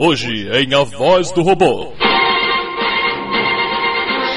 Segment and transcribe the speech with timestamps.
[0.00, 1.92] Hoje em A Voz do Robô.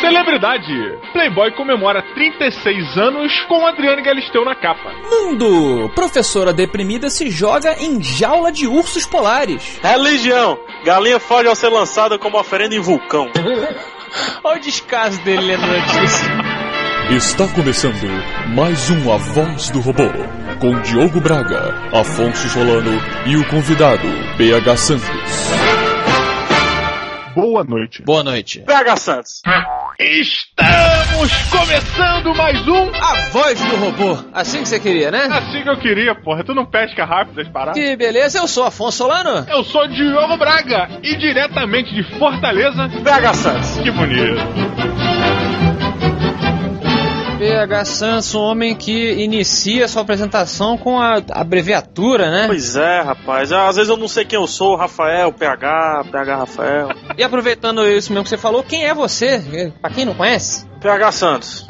[0.01, 0.73] Celebridade.
[1.13, 4.91] Playboy comemora 36 anos com Adriane Galisteu na capa.
[5.07, 5.87] Mundo.
[5.93, 9.79] Professora deprimida se joga em jaula de ursos polares.
[9.83, 10.57] Religião.
[10.83, 13.29] Galinha foge ao ser lançada como oferenda em vulcão.
[14.43, 16.40] Olha o descaso dele lendo notícia.
[17.11, 18.07] Está começando
[18.55, 20.07] mais um A Voz do Robô,
[20.59, 22.91] com Diogo Braga, Afonso Solano
[23.25, 24.07] e o convidado,
[24.37, 25.51] PH Santos.
[27.35, 28.01] Boa noite.
[28.03, 28.59] Boa noite.
[28.61, 29.41] PH Santos.
[29.99, 34.17] Estamos começando mais um A Voz do Robô.
[34.33, 35.27] Assim que você queria, né?
[35.31, 36.43] Assim que eu queria, porra.
[36.43, 37.81] Tu não pesca rápido as paradas?
[37.81, 39.45] Que beleza, eu sou Afonso Solano.
[39.49, 43.77] Eu sou Diogo Braga e diretamente de Fortaleza, PH Santos.
[43.81, 44.35] que bonito.
[47.41, 52.43] PH Santos, um homem que inicia sua apresentação com a abreviatura, né?
[52.45, 53.51] Pois é, rapaz.
[53.51, 56.89] Às vezes eu não sei quem eu sou, Rafael, PH, PH Rafael.
[57.17, 59.73] E aproveitando isso mesmo que você falou, quem é você?
[59.81, 60.69] Pra quem não conhece?
[60.81, 61.65] PH Santos.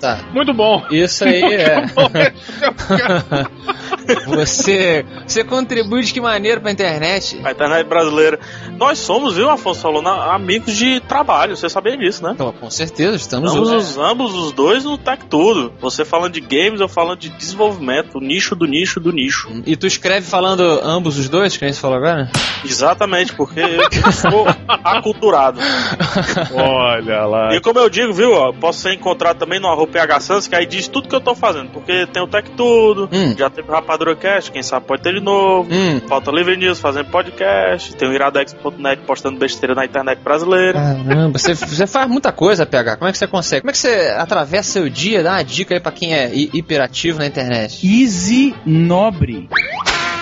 [0.00, 0.20] Tá.
[0.32, 0.84] Muito bom.
[0.90, 1.80] Isso aí é.
[1.80, 2.32] Muito é.
[4.26, 7.40] Você, você contribui de que maneira pra internet?
[7.44, 8.38] A internet brasileira.
[8.76, 11.56] Nós somos, viu, Afonso Solano, amigos de trabalho.
[11.56, 12.32] Você sabia disso, né?
[12.34, 13.90] Então, com certeza, estamos Ambos, juntos.
[13.90, 15.72] os, ambos os dois no Tech Tudo.
[15.80, 19.48] Você falando de games, eu falando de desenvolvimento, o nicho do nicho do nicho.
[19.66, 22.30] E tu escreve falando ambos os dois, que nem você falou agora?
[22.64, 25.60] Exatamente, porque eu sou aculturado.
[26.54, 27.54] Olha lá.
[27.54, 30.54] E como eu digo, viu, ó, posso ser encontrado também no arroba PH Santos, que
[30.54, 31.70] aí diz tudo que eu tô fazendo.
[31.70, 33.34] Porque tem o Tech Tudo, Hum.
[33.36, 35.68] já teve o Rapadura Cast, quem sabe pode ter de novo.
[35.72, 36.00] Hum.
[36.08, 40.78] Falta Livre News fazendo podcast, tem o iradex.net postando besteira na internet brasileira.
[40.78, 42.96] Caramba, você, você faz muita coisa, PH.
[42.96, 43.62] Como é que você consegue?
[43.62, 45.22] Como é que você atravessa seu dia?
[45.22, 47.86] Dá uma dica aí pra quem é hi- hiperativo na internet.
[47.86, 49.48] Easy Nobre.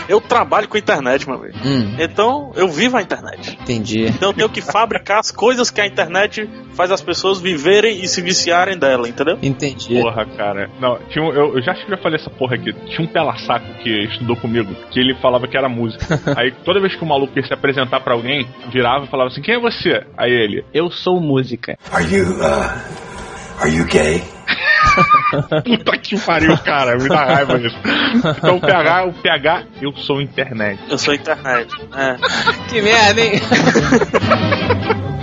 [0.09, 1.55] Eu trabalho com internet, meu velho.
[1.65, 3.59] Hum, Então eu vivo a internet.
[3.61, 4.07] entendi.
[4.07, 8.09] Então eu tenho que fabricar as coisas que a internet faz as pessoas viverem e
[8.09, 9.39] se viciarem dela, entendeu?
[9.43, 10.01] Entendi.
[10.01, 10.69] Porra, cara.
[10.81, 12.73] Não, tinha um- eu, eu já acho que já falei essa porra aqui.
[12.73, 16.05] Tinha um pela-saco que estudou comigo, que ele falava que era música.
[16.37, 19.41] Aí toda vez que o maluco ia se apresentar pra alguém, virava e falava assim:
[19.43, 20.03] Quem é você?
[20.19, 21.79] Aí ele, Eu sou música.
[21.93, 24.23] Are you, uh, are you gay?
[25.65, 27.77] puta que pariu, cara, me dá raiva isso.
[28.39, 30.81] Então o PH, o PH, eu sou internet.
[30.89, 31.73] Eu sou internet.
[31.95, 32.17] É.
[32.69, 33.33] Que merda, hein?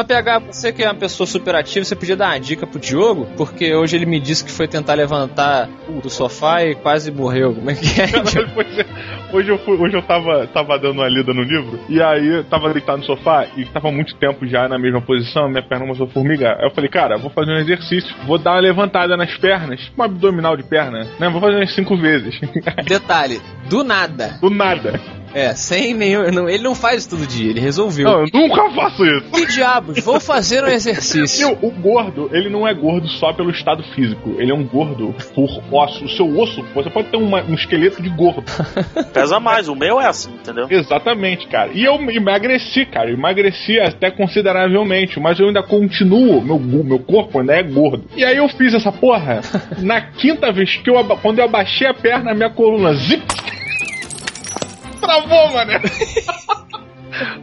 [0.00, 2.80] Mas PH, você que é uma pessoa super ativa, você podia dar uma dica pro
[2.80, 3.26] Diogo?
[3.36, 5.68] Porque hoje ele me disse que foi tentar levantar
[6.02, 7.54] do sofá e quase morreu.
[7.54, 8.06] Como é que é?
[9.32, 12.72] Hoje eu, fui, hoje eu tava, tava dando uma lida no livro, e aí tava
[12.72, 16.06] deitado no sofá e tava há muito tempo já na mesma posição, minha perna começou
[16.06, 16.58] a formigar.
[16.58, 20.02] Aí eu falei, cara, vou fazer um exercício, vou dar uma levantada nas pernas, tipo
[20.02, 21.28] um abdominal de perna, né?
[21.28, 22.40] Vou fazer umas cinco vezes.
[22.84, 24.36] Detalhe, do nada.
[24.40, 25.00] Do nada.
[25.34, 26.30] É, sem nenhum.
[26.30, 28.04] não- ele não faz isso todo dia, ele resolveu.
[28.04, 29.30] Não, eu nunca faço isso.
[29.30, 31.48] Que diabos, vou fazer um exercício.
[31.60, 35.14] E o, gordo, ele não é gordo só pelo estado físico, ele é um gordo
[35.34, 36.04] por osso.
[36.04, 38.44] O seu osso, você pode ter uma- um esqueleto de gordo.
[39.12, 40.66] Pesa mais, o meu é assim, entendeu?
[40.70, 41.70] Exatamente, cara.
[41.72, 43.10] E eu emagreci, cara.
[43.10, 48.04] Eu emagreci até consideravelmente, mas eu ainda continuo, meu, meu corpo ainda é gordo.
[48.16, 49.40] E aí eu fiz essa porra.
[49.78, 53.22] Na quinta vez que eu quando eu abaixei a perna, a minha coluna zip.
[55.10, 55.72] Travou, mano.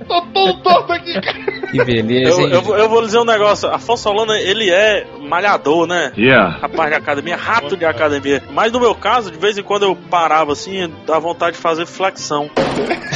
[0.07, 1.67] Tô todo torto aqui, cara.
[1.69, 2.53] Que beleza, Eu, hein?
[2.53, 6.13] eu, vou- eu vou dizer um negócio, Afonso Solano, ele é malhador, né?
[6.17, 6.57] Yeah.
[6.61, 8.41] Rapaz de academia, rato de academia.
[8.51, 11.85] Mas no meu caso, de vez em quando eu parava assim, dá vontade de fazer
[11.85, 12.50] flexão.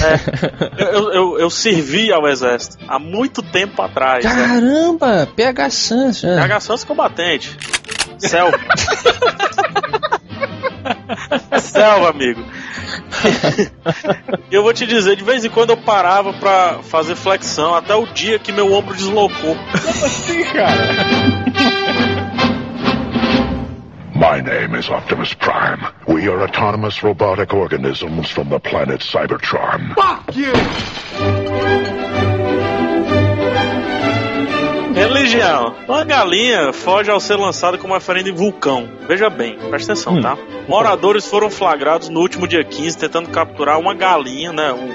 [0.01, 4.25] É, eu, eu, eu servi ao exército há muito tempo atrás.
[4.25, 4.31] Né?
[4.33, 6.23] Caramba, PH Santos.
[6.23, 6.35] né?
[6.37, 7.55] PH Santos combatente.
[8.17, 8.57] Selva.
[11.59, 12.43] Selva, amigo.
[14.49, 17.95] E eu vou te dizer, de vez em quando eu parava pra fazer flexão, até
[17.95, 19.55] o dia que meu ombro deslocou.
[19.77, 21.51] Sim, cara.
[24.13, 25.79] My name is Optimus Prime.
[26.07, 29.95] We are autonomous robotic organisms from the planet Cybertron.
[34.93, 35.75] Religião.
[35.87, 38.89] Uma galinha foge ao ser lançada como oferenda em vulcão.
[39.07, 40.37] Veja bem, presta atenção, tá?
[40.67, 44.71] Moradores foram flagrados no último dia 15 tentando capturar uma galinha, né?
[44.73, 44.91] Um...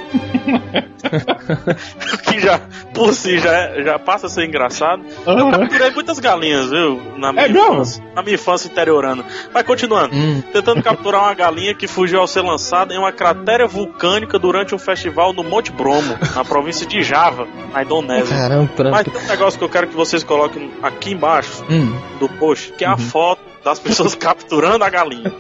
[2.30, 2.60] que já,
[2.94, 5.02] por si, já, é- já passa a ser engraçado.
[5.26, 7.00] Eu capturei muitas galinhas, viu?
[7.16, 9.24] Na minha, É infância, na minha infância interiorana.
[9.52, 10.14] Mas continuando.
[10.14, 10.42] Hum.
[10.52, 14.78] Tentando capturar uma galinha que fugiu ao ser lançada em uma cratera vulcânica durante um
[14.78, 18.36] festival no Monte Bromo, na província de Java, na Indonésia.
[18.36, 21.98] Caramba, Mas tem um negócio que eu quero que vocês coloquem aqui embaixo Hum.
[22.18, 25.32] do post, que é a foto das pessoas capturando a galinha.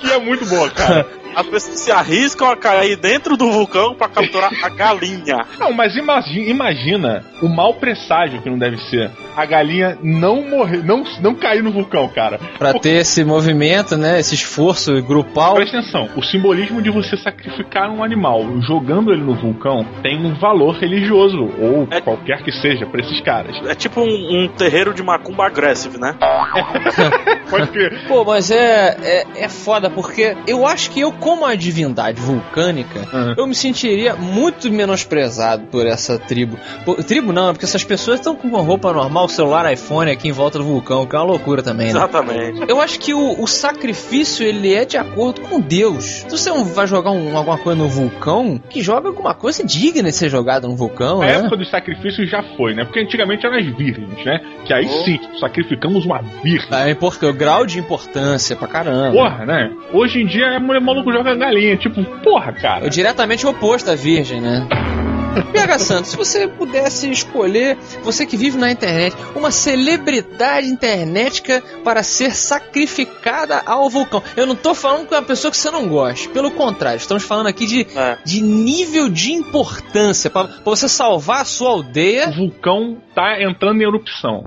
[0.00, 1.06] Que é muito boa, cara.
[1.34, 5.44] As pessoas se arriscam a cair dentro do vulcão pra capturar a galinha.
[5.58, 9.10] Não, mas imagina, imagina o mau presságio que não deve ser.
[9.36, 12.38] A galinha não morrer, não, não cair no vulcão, cara.
[12.58, 14.18] Pra Porque- ter esse movimento, né?
[14.20, 15.54] Esse esforço grupal.
[15.56, 20.34] Presta atenção, o simbolismo de você sacrificar um animal jogando ele no vulcão tem um
[20.34, 23.56] valor religioso, ou É- qualquer que seja, pra esses caras.
[23.66, 26.14] É tipo um, um terreiro de macumba agressivo, né?
[27.58, 28.04] Pode crer.
[28.08, 33.00] Pô, mas é, é, é foda, porque eu acho que eu, como a divindade vulcânica,
[33.12, 33.34] Uhum.
[33.36, 36.58] eu me sentiria muito menosprezado por essa tribo.
[36.84, 40.28] Pô, tribo não, é porque essas pessoas estão com uma roupa normal, celular, iPhone aqui
[40.28, 41.98] em volta do vulcão, que é uma loucura também, né?
[41.98, 42.64] Exatamente.
[42.68, 46.04] Eu acho que o, o sacrifício ele é de acordo com Deus.
[46.26, 50.10] Se você não vai jogar um- alguma coisa no vulcão, que joga alguma coisa digna
[50.10, 51.32] de ser jogada no vulcão, A né?
[51.36, 52.84] época dos sacrifícios já foi, né?
[52.84, 54.40] Porque antigamente eram as virgens, né?
[54.64, 56.68] Que aí sim, sacrificamos uma virgem.
[56.72, 59.12] É importante, grau de importância pra caramba.
[59.12, 59.70] Porra, né?
[59.92, 61.76] Hoje em dia a mulher maluco joga galinha.
[61.76, 62.86] Tipo, porra, cara.
[62.86, 64.66] É diretamente o oposto da virgem, né?
[65.52, 72.04] PH Santos, se você pudesse escolher, você que vive na internet, uma celebridade internetica para
[72.04, 74.22] ser sacrificada ao vulcão.
[74.36, 77.48] Eu não tô falando com uma pessoa que você não gosta, pelo contrário, estamos falando
[77.48, 78.16] aqui de, É.
[78.24, 82.30] de nível de importância, para você salvar a sua O aldeia.
[82.30, 84.44] vulcão tá entrando em erupção.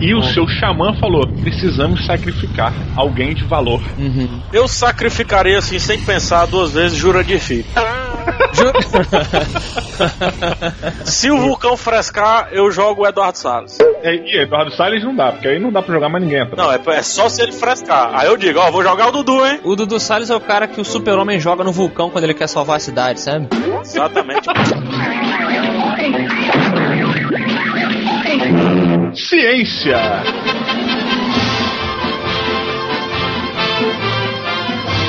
[0.00, 3.82] E o seu xamã falou: precisamos sacrificar alguém de valor.
[3.98, 4.40] Uhum.
[4.52, 7.66] Eu sacrificaria assim, sem pensar duas vezes, jura de filho.
[11.04, 13.78] Se o vulcão frescar, eu jogo o Eduardo Salles.
[14.02, 16.46] É, e Eduardo Salles não dá, porque aí não dá pra jogar mais ninguém.
[16.56, 18.10] Não, é, é só se ele frescar.
[18.14, 19.60] Aí eu digo, ó, vou jogar o Dudu, hein?
[19.64, 22.48] o Dudu Salles é o cara que o super-homem joga no vulcão quando ele quer
[22.48, 23.48] salvar a cidade, sabe?
[23.82, 24.48] Exatamente.
[29.14, 29.98] Ciência!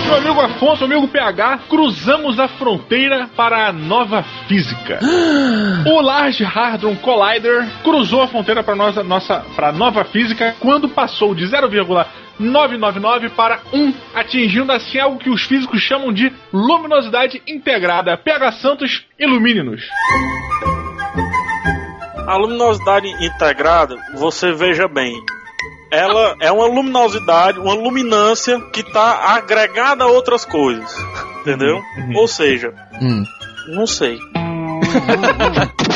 [0.06, 5.00] Meu amigo Afonso, amigo PH, cruzamos a fronteira para a nova física.
[5.88, 11.34] o Large Hadron Collider cruzou a fronteira para nossa, nossa para nova física quando passou
[11.34, 18.18] de 0,999 para 1, atingindo assim algo que os físicos chamam de luminosidade integrada.
[18.18, 19.82] PH Santos, ilumine-nos.
[22.28, 25.14] A luminosidade integrada, você veja bem.
[25.92, 30.96] Ela é uma luminosidade, uma luminância que está agregada a outras coisas.
[31.42, 31.80] Entendeu?
[32.16, 33.24] Ou seja, Hum.
[33.68, 34.18] não sei.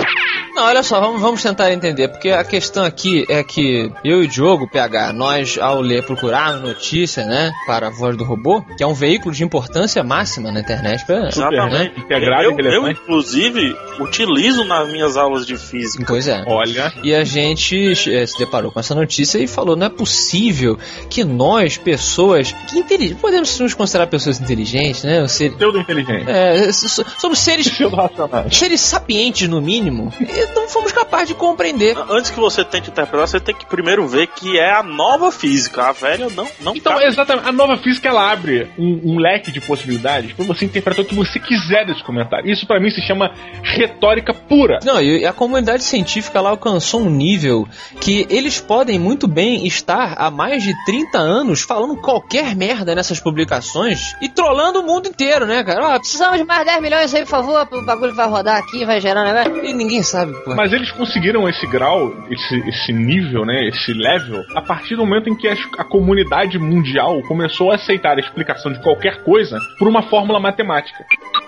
[0.58, 4.26] Não, olha só, vamos, vamos tentar entender, porque a questão aqui é que eu e
[4.26, 8.84] o Diogo, PH, nós, ao ler, procurar notícia, né, para a Voz do Robô, que
[8.84, 12.00] é um veículo de importância máxima na internet, pra, Exatamente.
[12.00, 16.04] integrado eu, e eu, inclusive, utilizo nas minhas aulas de física.
[16.08, 16.44] Pois é.
[16.48, 20.78] Olha, E a gente eh, se deparou com essa notícia e falou: não é possível
[21.10, 25.28] que nós, pessoas que inteligentes, podemos nos considerar pessoas inteligentes, né?
[25.28, 26.26] Ser, pseudo inteligente.
[26.28, 27.72] é, so- somos seres,
[28.52, 30.12] seres sapientes, no mínimo,
[30.56, 31.98] não fomos capazes de compreender.
[32.10, 35.84] Antes que você tente interpretar, você tem que primeiro ver que é a nova física.
[35.84, 37.06] A velha não, não Então, cabe.
[37.06, 41.08] exatamente, a nova física ela abre um, um leque de possibilidades para você interpretar o
[41.08, 42.50] que você quiser desse comentário.
[42.50, 43.32] Isso pra mim se chama
[43.64, 44.80] retórica pura.
[44.84, 47.68] Não, e a comunidade científica lá alcançou um nível
[48.00, 53.20] que eles podem muito bem estar há mais de 30 anos falando qualquer merda nessas
[53.20, 55.96] publicações e trollando o mundo inteiro, né, cara?
[55.96, 59.00] Ah, Precisamos de mais 10 milhões aí, por favor, o bagulho vai rodar aqui, vai
[59.02, 59.66] gerar um negócio.
[59.66, 60.56] e ninguém sabe, pô.
[60.56, 65.30] Mas eles conseguiram esse grau, esse, esse nível, né, esse level, a partir do momento
[65.30, 69.88] em que as- a, comunidade mundial começou a aceitar a explicação de qualquer coisa por
[69.88, 71.06] uma fórmula matemática.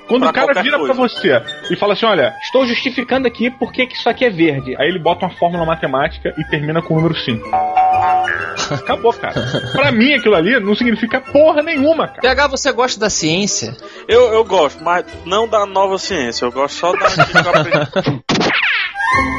[0.08, 0.94] Quando Pra o cara vira coisa.
[0.94, 1.42] pra você
[1.72, 4.76] e fala assim, olha, estou justificando aqui porque que isso aqui é verde.
[4.80, 7.48] Aí ele bota uma fórmula matemática e termina com o número 5.
[8.72, 9.34] Acabou, cara.
[9.72, 12.22] pra mim aquilo ali não significa porra nenhuma, cara.
[12.22, 13.76] PH, você gosta da ciência?
[14.08, 16.46] Eu, eu gosto, mas não da nova ciência.
[16.46, 18.22] Eu gosto só da antiga que eu aprendi.
[19.12, 19.39] Thank you.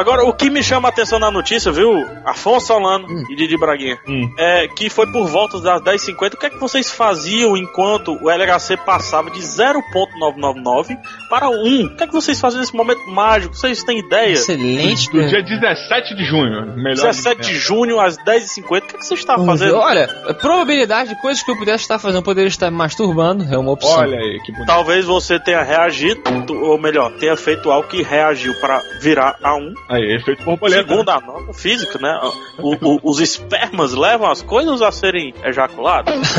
[0.00, 2.06] Agora, o que me chama a atenção na notícia, viu?
[2.24, 4.32] Afonso Solano e Didi Braguinha, Hum.
[4.38, 6.34] é que foi por volta das 10h50.
[6.34, 10.96] O que é que vocês faziam enquanto o LHC passava de 0.999
[11.28, 11.84] para 1?
[11.84, 13.54] O que é que vocês faziam nesse momento mágico?
[13.54, 14.32] Vocês têm ideia?
[14.32, 15.10] Excelente.
[15.10, 16.66] Do dia 17 de junho.
[16.76, 19.76] Melhor 17 de junho às 10h50, o que, é que você está fazendo?
[19.76, 23.58] Olha, a probabilidade de coisas que eu pudesse estar fazendo, poderia estar me masturbando, é
[23.58, 23.98] uma opção.
[23.98, 24.66] Olha aí, que bonito.
[24.66, 26.22] Talvez você tenha reagido,
[26.62, 29.74] ou melhor, tenha feito algo que reagiu para virar a 1.
[29.90, 30.86] Aí, efeito borboleta.
[30.88, 32.16] Segundo a nota física, né?
[32.58, 36.14] o- o- os espermas levam as coisas a serem ejaculadas.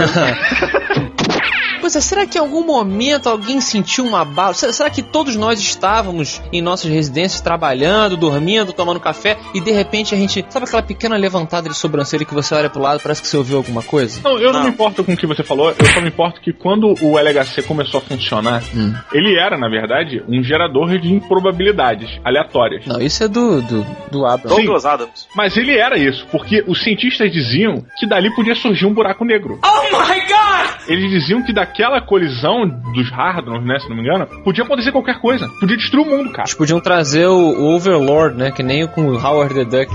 [1.81, 4.53] Pois é, será que em algum momento alguém sentiu uma bala?
[4.53, 9.71] Será, será que todos nós estávamos em nossas residências trabalhando, dormindo, tomando café e de
[9.71, 10.45] repente a gente.
[10.50, 13.57] Sabe aquela pequena levantada de sobrancelha que você olha pro lado parece que você ouviu
[13.57, 14.21] alguma coisa?
[14.23, 14.61] Não, eu não.
[14.61, 14.63] Não.
[14.63, 17.63] me importo com o que você falou, eu só me importo que quando o LHC
[17.63, 18.93] começou a funcionar, Hum.
[19.11, 22.85] ele era, na verdade, um gerador de improbabilidades aleatórias.
[22.85, 24.55] Não, isso é do, do, do Abrams.
[24.55, 25.27] Douglas Adams.
[25.35, 29.59] Mas ele era isso, porque os cientistas diziam que dali podia surgir um buraco negro.
[29.65, 30.88] Oh my god!
[30.88, 35.19] Eles diziam que daquela colisão dos Hardons, né, se não me engano, podia acontecer qualquer
[35.19, 35.47] coisa.
[35.59, 36.43] Podia destruir o mundo, cara.
[36.43, 38.51] Eles podiam trazer o, Overlord, né?
[38.51, 39.91] Que nem com o Howard the Duck.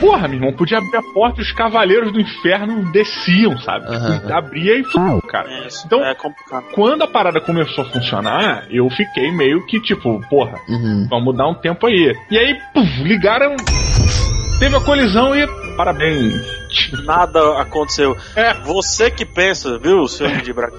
[0.00, 3.86] Porra, meu irmão, podia abrir a porta e os cavaleiros do inferno desciam, sabe?
[3.86, 5.66] Tipo, abria e fudeu, cara.
[5.66, 5.84] Isso.
[5.86, 6.64] Então- é complicado.
[6.72, 11.06] Quando a parada começou a funcionar, eu fiquei meio que tipo, porra, Uhum.
[11.10, 12.14] vamos dar um tempo aí.
[12.30, 13.56] E aí, puf, ligaram.
[14.60, 15.46] Teve a colisão e.
[15.76, 16.57] Parabéns.
[17.04, 18.16] Nada aconteceu.
[18.34, 18.54] É.
[18.62, 20.76] Você que pensa, viu, senhor de Braga?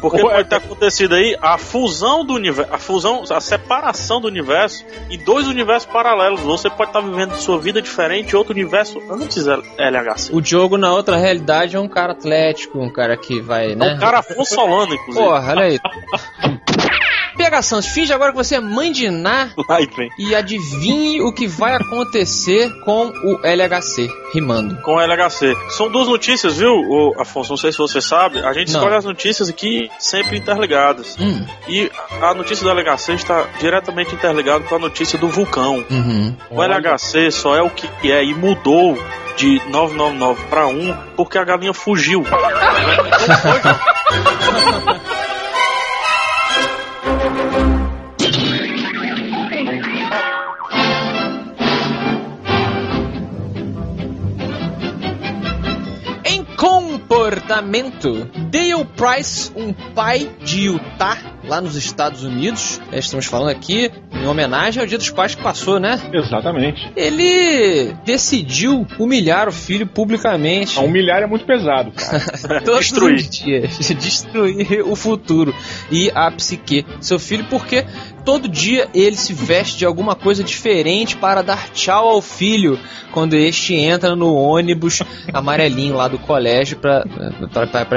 [0.00, 4.28] Porque é- pode ter acontecido aí a fusão do universo, a fusão, a separação do
[4.28, 6.40] universo em dois universos paralelos.
[6.40, 10.30] Você pode estar vivendo sua vida diferente em outro universo antes LHC.
[10.34, 13.94] O Diogo, na outra realidade, é um cara atlético, um cara que vai, É né?
[13.94, 15.24] um cara Afonso Solano, inclusive.
[15.24, 15.80] Porra, olha aí.
[17.52, 19.50] PH Santos, finge agora que você é mãe de Ná
[20.18, 24.76] e adivinhe o que vai acontecer com o LHC, rimando.
[24.80, 25.54] Com o LHC.
[25.68, 27.50] São duas notícias, viu, ô, Afonso?
[27.50, 28.38] Não sei se você sabe.
[28.38, 28.80] A gente Não.
[28.80, 31.14] escolhe as notícias aqui sempre interligadas.
[31.20, 31.90] Hum, E
[32.22, 35.84] a notícia do LHC está diretamente interligada com a notícia do vulcão.
[35.90, 36.34] uhum.
[36.50, 38.96] O LHC só é o que é e mudou
[39.36, 42.22] de 999 para 1 porque a galinha fugiu.
[42.22, 43.60] Não foi.
[57.32, 63.90] Comportamento, Dale Price, um pai de Utah, lá nos Estados Unidos, é, estamos falando aqui
[64.12, 65.98] em homenagem ao Dia dos Pais que passou, né?
[66.12, 66.92] Exatamente.
[66.94, 70.78] Ele decidiu humilhar o filho publicamente.
[70.78, 72.60] A humilhar é muito pesado, cara.
[72.78, 73.22] Destruir.
[73.28, 73.78] dias.
[73.78, 75.54] Destruir o futuro
[75.90, 77.84] e a psique do seu filho, porque
[78.24, 82.78] todo dia ele se veste de alguma coisa diferente para dar tchau ao filho
[83.12, 85.02] quando este entra no ônibus
[85.32, 87.04] amarelinho lá do colégio pra,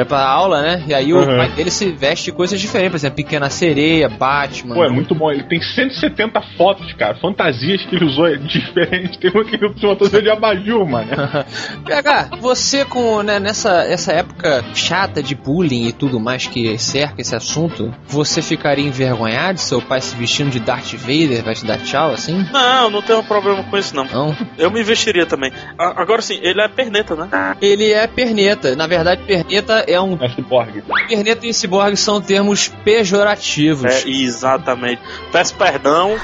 [0.07, 0.83] pra aula, né?
[0.87, 1.37] E aí o Uhum.
[1.37, 4.75] pai dele se veste de coisas diferentes, por exemplo, Pequena Sereia, Batman.
[4.75, 5.31] Pô, é muito bom.
[5.31, 7.15] Ele tem 170 fotos, cara.
[7.15, 9.17] Fantasias que ele usou é diferente.
[9.25, 11.09] Tem uma que ele usou fantasia de abajur, mano.
[11.85, 17.21] PH, você com né, nessa essa época chata de bullying e tudo mais que cerca
[17.21, 21.65] esse assunto, você ficaria envergonhado de seu pai se vestindo de Darth Vader vai te
[21.65, 22.45] dar tchau assim?
[22.51, 24.05] Não, não tenho problema com isso, não.
[24.05, 24.37] Não.
[24.57, 25.51] Eu me vestiria também.
[25.77, 27.55] A- Agora sim, ele é perneta, né?
[27.61, 28.75] Ele é perneta.
[28.75, 30.17] Na verdade, perneta é um.
[30.21, 30.83] É ciborgue.
[31.07, 34.05] Perneta e ciborgue são termos pejorativos.
[34.05, 35.01] É, exatamente.
[35.31, 36.15] Peço perdão.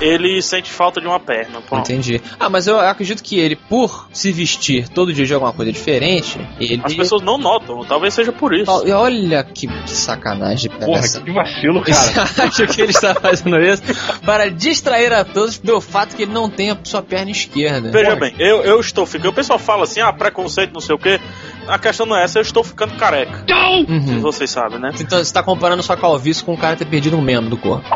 [0.00, 1.60] Ele sente falta de uma perna.
[1.60, 1.90] Pronto.
[1.90, 2.20] Entendi.
[2.38, 6.38] Ah, mas eu acredito que ele, por se vestir todo dia de alguma coisa diferente,
[6.60, 6.80] ele.
[6.84, 8.70] As pessoas não notam, talvez seja por isso.
[8.86, 12.27] E Olha que, que sacanagem de Porra, que vacilo, cara.
[12.38, 13.82] acha que ele está fazendo isso
[14.24, 17.90] para distrair a todos do fato que ele não tem a sua perna esquerda?
[17.90, 19.30] Veja bem, eu, eu estou ficando.
[19.30, 21.20] O pessoal fala assim, ah, preconceito, não sei o quê.
[21.66, 23.44] A questão não é essa, eu estou ficando careca.
[23.88, 24.20] Uhum.
[24.20, 24.90] Vocês sabem, né?
[24.94, 27.86] Então você está comparando sua calvície com o cara ter perdido um membro do corpo.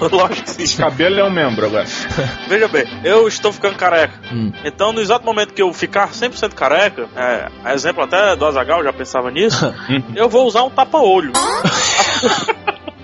[0.12, 0.76] Lógico que sim.
[0.76, 1.86] Cabelo é um membro agora.
[2.48, 4.14] Veja bem, eu estou ficando careca.
[4.32, 4.52] Hum.
[4.64, 8.92] Então, no exato momento que eu ficar 100% careca, é, exemplo até do Azagal, já
[8.92, 9.72] pensava nisso,
[10.14, 11.32] eu vou usar um tapa-olho.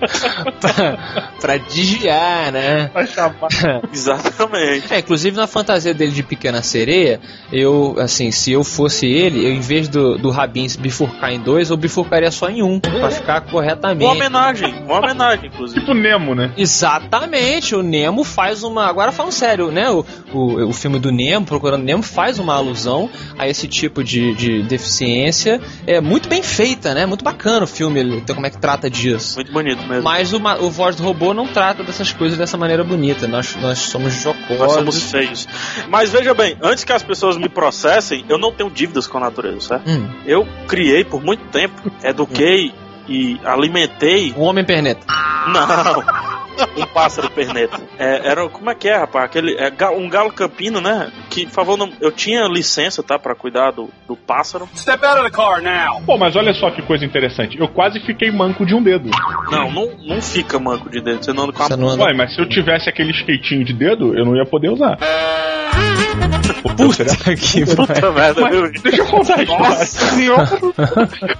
[0.59, 2.89] pra, pra desviar, né?
[2.93, 3.49] Vai chamar.
[3.91, 4.93] Exatamente.
[4.93, 7.19] É, inclusive na fantasia dele de Pequena Sereia,
[7.51, 11.39] eu, assim, se eu fosse ele, eu, em vez do, do Rabin se bifurcar em
[11.39, 14.03] dois, eu bifurcaria só em um, pra ficar corretamente.
[14.03, 15.79] Uma homenagem, uma homenagem, inclusive.
[15.79, 16.51] Tipo Nemo, né?
[16.57, 18.87] Exatamente, o Nemo faz uma.
[18.87, 19.89] Agora falando sério, né?
[19.89, 24.33] O, o, o filme do Nemo, Procurando Nemo, faz uma alusão a esse tipo de,
[24.35, 25.61] de deficiência.
[25.85, 27.05] É muito bem feita, né?
[27.05, 29.35] Muito bacana o filme, então como é que trata disso.
[29.35, 30.03] Muito bonito mesmo.
[30.03, 33.27] Mas o, o Voz do Robô não trata dessas coisas dessa maneira bonita.
[33.27, 34.57] Nós, nós somos jocosos.
[34.59, 35.47] Nós somos feios.
[35.89, 39.21] Mas veja bem, antes que as pessoas me processem, eu não tenho dívidas com a
[39.21, 39.89] natureza, certo?
[39.89, 42.73] Hum, Eu criei por muito tempo, eduquei
[43.07, 44.33] e alimentei.
[44.37, 45.05] o Homem Perneta.
[45.47, 46.32] Não!
[46.77, 47.79] Um pássaro perneta.
[47.97, 49.25] É, era, como é que é, rapaz?
[49.25, 51.11] Aquele, é, um galo campino, né?
[51.29, 53.17] Que, por favor, não, eu tinha licença, tá?
[53.19, 54.67] Pra cuidar do, do pássaro.
[54.75, 56.01] Step out of the car now.
[56.05, 57.57] Pô, mas olha só que coisa interessante.
[57.59, 59.09] Eu quase fiquei manco de um dedo.
[59.51, 61.23] Não, não, não fica manco de dedo.
[61.23, 63.63] Você não anda com a Você não anda- Ué, mas se eu tivesse aquele skatinho
[63.63, 64.97] de dedo, eu não ia poder usar.
[66.93, 68.61] Seria- Puta que puta merda, viu?
[68.63, 69.69] Mas, deixa eu contar a história.
[69.69, 70.49] Nossa senhora!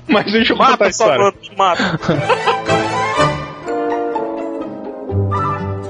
[0.07, 1.33] Mas deixa eu contar a Mata, história.
[1.41, 1.99] só mata.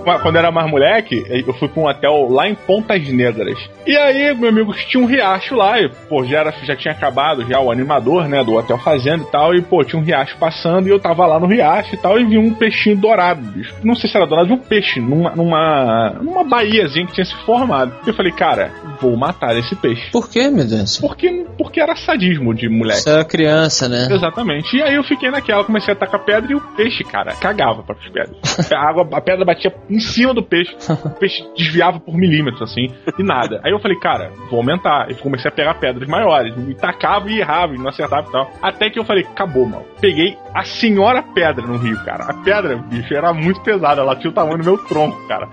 [0.04, 3.58] Quando era mais moleque, eu fui pra um hotel lá em Pontas Negras.
[3.86, 7.46] E aí, meu amigo tinha um riacho lá, e, pô, já, era, já tinha acabado
[7.48, 10.88] já o animador, né, do hotel fazendo e tal, e, pô, tinha um riacho passando,
[10.88, 13.74] e eu tava lá no riacho e tal, e vi um peixinho dourado, bicho.
[13.84, 17.36] Não sei se era dourado, vi um peixe numa, numa, numa baiazinha que tinha se
[17.46, 17.94] formado.
[18.06, 20.12] E eu falei, cara, vou matar esse peixe.
[20.12, 20.98] Por que, meu Deus?
[21.00, 23.02] Porque, porque era sadismo de moleque.
[23.02, 24.08] Você era criança, né?
[24.10, 24.76] Exatamente.
[24.76, 27.96] E aí eu fiquei naquela, comecei a atacar pedra e o peixe, cara, cagava para
[27.96, 28.74] as pedras.
[28.74, 32.88] A água, a pedra batia em cima do peixe, o peixe desviava por milímetros, assim,
[33.18, 33.62] e nada.
[33.64, 35.10] Aí eu falei, cara, vou aumentar.
[35.10, 38.52] E comecei a pegar pedras maiores, e tacava e errava, e não acertava e tal.
[38.62, 39.86] Até que eu falei, acabou, mano.
[40.02, 42.26] Peguei a senhora pedra no rio, cara.
[42.26, 45.50] A pedra, bicho, era muito pesada, ela tinha o tamanho do meu tronco, cara.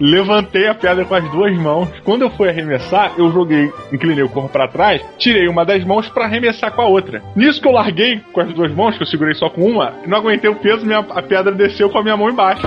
[0.00, 1.88] Levantei a pedra com as duas mãos.
[2.04, 6.08] Quando eu fui arremessar, eu joguei, inclinei o corpo pra trás, tirei uma das mãos
[6.08, 7.22] pra arremessar com a outra.
[7.36, 10.16] Nisso que eu larguei com as duas mãos, que eu segurei só com uma, não
[10.16, 12.62] aguentei o peso, minha, a pedra desceu com a minha mão embaixo.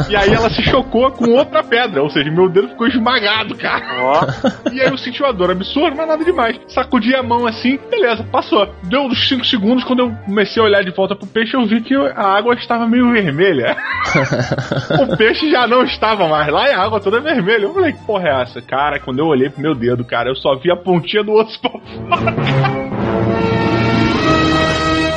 [0.08, 3.84] E aí ela se chocou com outra pedra, ou seja, meu dedo ficou esmagado, cara.
[4.02, 6.60] Ó, E aí eu senti uma dor absurda, mas nada demais.
[6.68, 8.68] Sacudi a mão assim, beleza, passou.
[8.84, 11.80] Deu uns 5 segundos, quando eu comecei a olhar de volta pro peixe, eu vi
[11.80, 13.76] que a água estava meio vermelha.
[15.00, 17.64] o peixe já não estava mais lá e a água toda vermelha.
[17.64, 18.62] Eu falei, que porra é essa?
[18.62, 21.60] Cara, quando eu olhei pro meu dedo, cara, eu só vi a pontinha do osso
[21.60, 22.93] pra fora.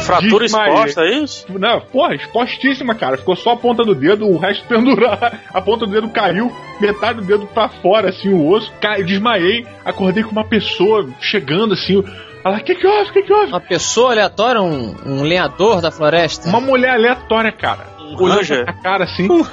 [0.07, 1.45] Fratura exposta, é isso?
[1.49, 3.17] Não, porra, expostíssima, cara.
[3.17, 5.41] Ficou só a ponta do dedo, o resto pendurar.
[5.53, 8.71] A ponta do dedo caiu, metade do dedo pra fora, assim, o osso.
[8.81, 12.03] Cai, desmaiei, acordei com uma pessoa chegando, assim.
[12.43, 13.09] Ela, o que que houve?
[13.09, 13.51] O que que houve?
[13.51, 16.47] Uma pessoa aleatória, um, um lenhador da floresta.
[16.47, 17.97] Uma mulher aleatória, cara.
[17.99, 19.27] Um Olhando pra cara, assim.
[19.27, 19.43] Eu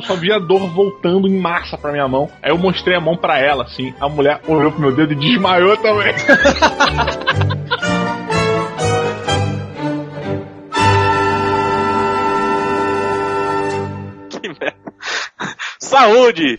[0.02, 2.30] só vi a dor voltando em massa pra minha mão.
[2.40, 3.92] Aí eu mostrei a mão pra ela, assim.
[4.00, 6.14] A mulher olhou pro meu dedo e desmaiou também.
[15.94, 16.58] Saúde!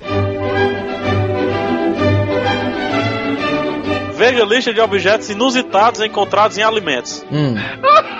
[4.13, 7.21] Veja a lista de objetos inusitados encontrados em alimentos.
[7.29, 7.55] Hum.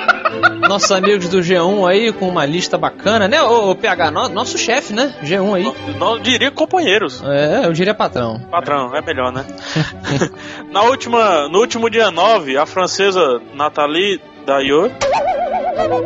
[0.67, 3.41] Nossos amigos do G1 aí com uma lista bacana, né?
[3.41, 5.15] Ô, ô, PH, no- nosso chefe, né?
[5.23, 5.73] G1 aí.
[5.97, 7.23] Não diria companheiros.
[7.23, 8.38] É, eu diria patrão.
[8.51, 9.45] Patrão, é melhor, né?
[10.69, 14.93] Na última, no último dia 9, a francesa Nathalie Dayot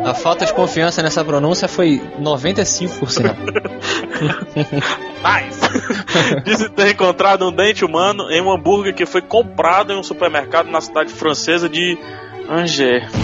[0.04, 3.34] A falta de confiança nessa pronúncia foi 95%.
[5.22, 5.60] Nice.
[6.44, 10.68] Disse ter encontrado um dente humano em um hambúrguer que foi comprado em um supermercado
[10.70, 11.96] na cidade francesa de
[12.48, 13.04] Angers.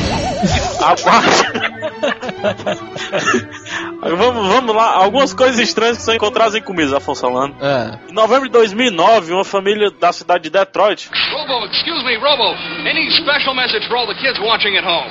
[4.01, 4.95] Vamos, vamos lá.
[4.95, 7.57] Algumas coisas estranhas que são encontradas em comidas, Afonso Solano.
[7.61, 8.11] É.
[8.11, 12.55] Em novembro de 2009, uma família da cidade de Detroit Robo, excuse me, Robo.
[12.87, 15.11] Any special message for all the kids watching at home?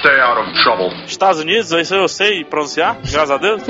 [0.00, 1.04] Stay out of trouble.
[1.06, 3.62] Estados Unidos, isso eu sei pronunciar, graças a Deus,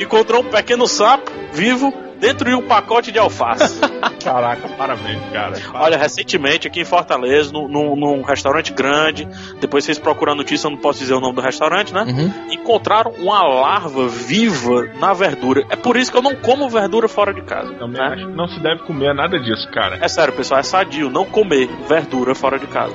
[0.00, 3.80] encontrou um pequeno sapo vivo dentro de um pacote de alface.
[4.24, 5.54] Caraca, parabéns, cara.
[5.74, 9.26] Olha, recentemente aqui em Fortaleza, num, num- num restaurante grande,
[9.60, 12.02] depois vocês procuram a notícia, eu não posso dizer o nome do restaurante, né?
[12.04, 12.32] Uhum.
[12.52, 15.64] Encontraram uma larva viva na verdura.
[15.68, 17.72] É por isso que eu não como verdura fora de casa.
[17.74, 18.08] Também né?
[18.14, 19.98] acho que não se deve comer nada disso, cara.
[20.00, 22.94] É sério, pessoal, é sadio não comer verdura fora de casa.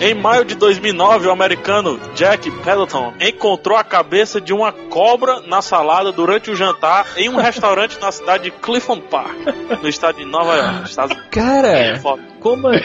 [0.00, 5.62] Em maio de 2009, o americano Jack Peloton encontrou a cabeça de uma cobra na
[5.62, 9.36] salada durante o jantar em um restaurante na cidade de Clifton Park,
[9.82, 11.30] no estado de Nova York, Estados Unidos.
[11.30, 12.31] Cara, Foto.
[12.42, 12.68] Como.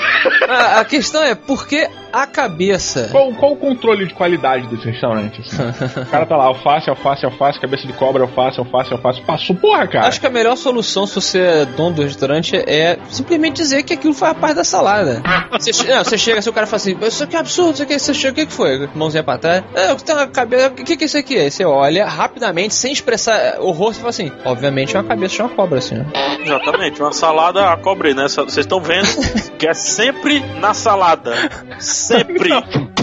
[0.48, 3.10] A, a questão é, por que a cabeça?
[3.12, 5.42] Qual, qual o controle de qualidade desse restaurante?
[5.42, 6.02] Assim?
[6.02, 9.22] o cara tá lá, alface, alface, alface, cabeça de cobra, alface, alface, alface.
[9.22, 10.08] Passou, porra, cara.
[10.08, 13.94] Acho que a melhor solução, se você é dono do restaurante, é simplesmente dizer que
[13.94, 15.22] aquilo faz parte da salada.
[15.52, 18.00] Você, não, você chega assim, o cara fala assim, isso aqui é absurdo, isso aqui,
[18.00, 18.90] você chega, o que, que foi?
[18.96, 19.64] Mãozinha pra trás.
[19.74, 21.38] É, tem uma cabeça, o que, que é isso aqui?
[21.38, 25.42] Aí você olha rapidamente, sem expressar horror, você fala assim, obviamente é uma cabeça de
[25.42, 26.06] uma cobra, assim, né?
[26.44, 28.24] Exatamente, uma salada a cobre, né?
[28.24, 29.08] Vocês estão vendo
[29.58, 31.34] que é sempre na salada.
[31.80, 32.50] Sempre.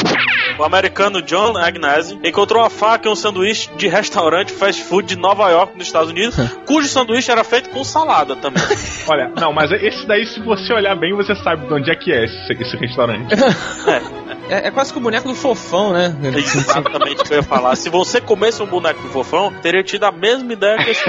[0.59, 5.17] O americano John Agnesi encontrou uma faca e um sanduíche de restaurante fast food de
[5.21, 8.63] Nova York, nos Estados Unidos, cujo sanduíche era feito com salada também.
[9.09, 12.13] Olha, não, mas esse daí, se você olhar bem, você sabe de onde é que
[12.13, 13.35] é esse, esse restaurante.
[13.35, 14.25] É.
[14.49, 16.15] É, é quase que o boneco do fofão, né?
[16.37, 17.75] Exatamente o que eu ia falar.
[17.77, 21.05] Se você comesse um boneco do fofão, teria tido a mesma ideia que esse.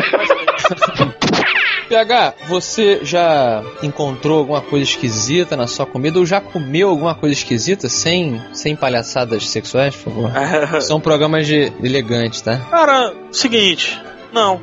[1.88, 7.34] PH, você já encontrou alguma coisa esquisita na sua comida ou já comeu alguma coisa
[7.34, 10.32] esquisita sem, sem palhaçadas sexuais, por favor?
[10.82, 12.58] São programas de elegante, tá?
[12.70, 14.02] Cara, seguinte,
[14.34, 14.62] não.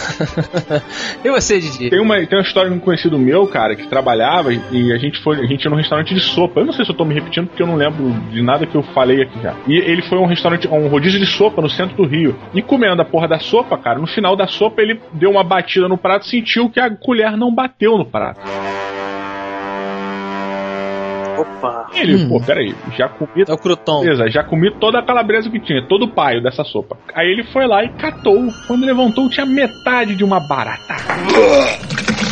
[1.24, 1.90] e você, Didi?
[1.90, 5.20] Tem uma, tem uma história de um conhecido meu, cara, que trabalhava e a gente
[5.22, 6.60] foi, a gente ia num restaurante de sopa.
[6.60, 8.74] Eu não sei se eu tô me repetindo porque eu não lembro de nada que
[8.74, 9.54] eu falei aqui já.
[9.66, 12.36] E ele foi a um restaurante, um rodízio de sopa no centro do Rio.
[12.54, 15.88] E comendo a porra da sopa, cara, no final da sopa ele deu uma batida
[15.88, 18.40] no prato e sentiu que a colher não bateu no prato.
[21.40, 21.86] Opa.
[21.94, 22.28] E ele, Hum.
[22.28, 23.44] pô, peraí, já comi.
[23.48, 24.00] É o crouton.
[24.02, 26.96] Beleza, já comi toda a calabresa que tinha, todo o paio dessa sopa.
[27.14, 28.48] Aí ele foi lá e catou.
[28.66, 30.96] Quando levantou, tinha metade de uma barata.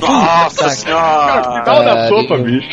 [0.00, 0.68] Nossa Tá.
[0.70, 1.42] senhora!
[1.42, 2.08] Final da Caralho.
[2.08, 2.68] sopa, bicho.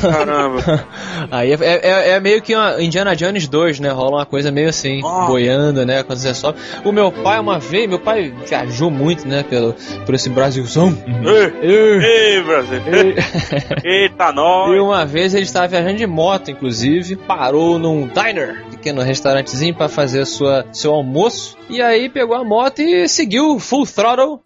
[0.00, 0.86] Caramba.
[1.30, 3.90] Aí é, é- é meio que uma Indiana Jones 2, né?
[3.90, 6.02] Rola uma coisa meio assim, boiando, né?
[6.02, 6.58] Quando você sobe.
[6.84, 9.44] O meu pai, uma vez, meu pai viajou muito, né?
[9.48, 9.74] Pelo,
[10.06, 10.96] por esse Brasilzão.
[11.06, 12.80] Ei, Eu- ei, Brasil.
[13.84, 14.80] Eita, E nós.
[14.80, 20.24] uma vez ele estava viajando de moto, inclusive, parou num diner, pequeno restaurantezinho, para fazer
[20.24, 21.56] sua, seu almoço.
[21.68, 24.40] E aí pegou a moto e seguiu full throttle.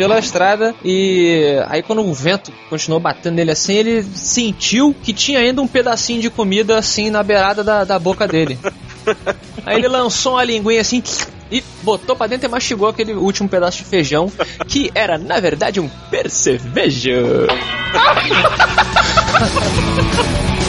[0.00, 5.40] Pela estrada, e aí quando o vento continuou batendo nele assim, ele sentiu que tinha
[5.40, 8.58] ainda um pedacinho de comida assim na beirada da, da boca dele.
[9.66, 11.02] Aí ele lançou uma linguinha assim
[11.50, 14.32] e botou pra dentro e mastigou aquele último pedaço de feijão,
[14.66, 17.10] que era na verdade um percevejo.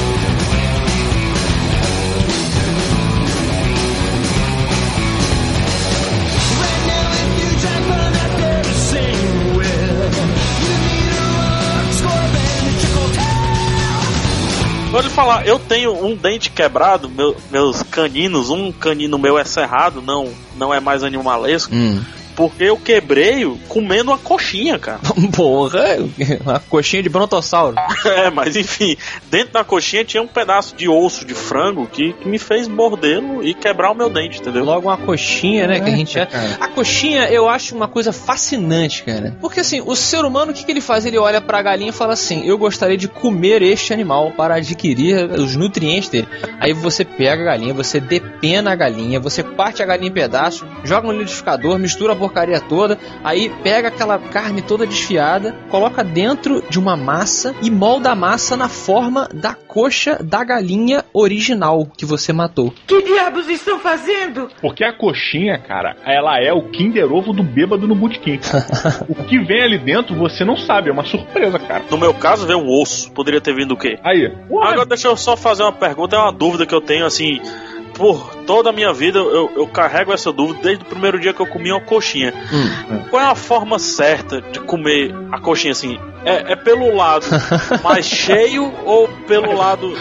[15.01, 20.01] Lhe falar, eu tenho um dente quebrado, meu- meus caninos, um canino meu é cerrado,
[20.01, 22.03] não, não é mais animalesco, Hum.
[22.41, 24.99] Porque eu quebrei comendo uma coxinha, cara.
[25.31, 25.97] Porra,
[26.43, 27.75] uma coxinha de brontossauro.
[28.03, 28.97] É, mas enfim,
[29.29, 33.43] dentro da coxinha tinha um pedaço de osso de frango que, que me fez mordê-lo
[33.43, 34.65] e quebrar o meu dente, entendeu?
[34.65, 35.79] Logo uma coxinha, né?
[35.79, 36.19] Que a gente.
[36.19, 39.37] A coxinha eu acho uma coisa fascinante, cara.
[39.39, 41.05] Porque assim, o ser humano, o que, que ele faz?
[41.05, 45.31] Ele olha pra galinha e fala assim: Eu gostaria de comer este animal para adquirir
[45.31, 46.27] os nutrientes dele.
[46.59, 50.67] Aí você pega a galinha, você depena a galinha, você parte a galinha em pedaços,
[50.83, 56.63] joga no liquidificador, mistura a porcaria toda, aí pega aquela carne toda desfiada, coloca dentro
[56.69, 62.05] de uma massa e molda a massa na forma da coxa da galinha original que
[62.05, 62.73] você matou.
[62.87, 64.49] Que diabos estão fazendo?
[64.61, 68.39] Porque a coxinha, cara, ela é o Kinder Ovo do bêbado no botequim.
[69.09, 71.83] o que vem ali dentro você não sabe, é uma surpresa, cara.
[71.91, 73.11] No meu caso, veio um osso.
[73.11, 73.99] Poderia ter vindo o quê?
[74.03, 77.41] Aí, Agora deixa eu só fazer uma pergunta, é uma dúvida que eu tenho assim.
[77.93, 81.39] Por toda a minha vida eu, eu carrego essa dúvida desde o primeiro dia que
[81.41, 82.33] eu comi uma coxinha.
[83.09, 85.99] Qual é a forma certa de comer a coxinha assim?
[86.23, 87.25] É, é pelo lado
[87.83, 89.91] mais cheio ou pelo lado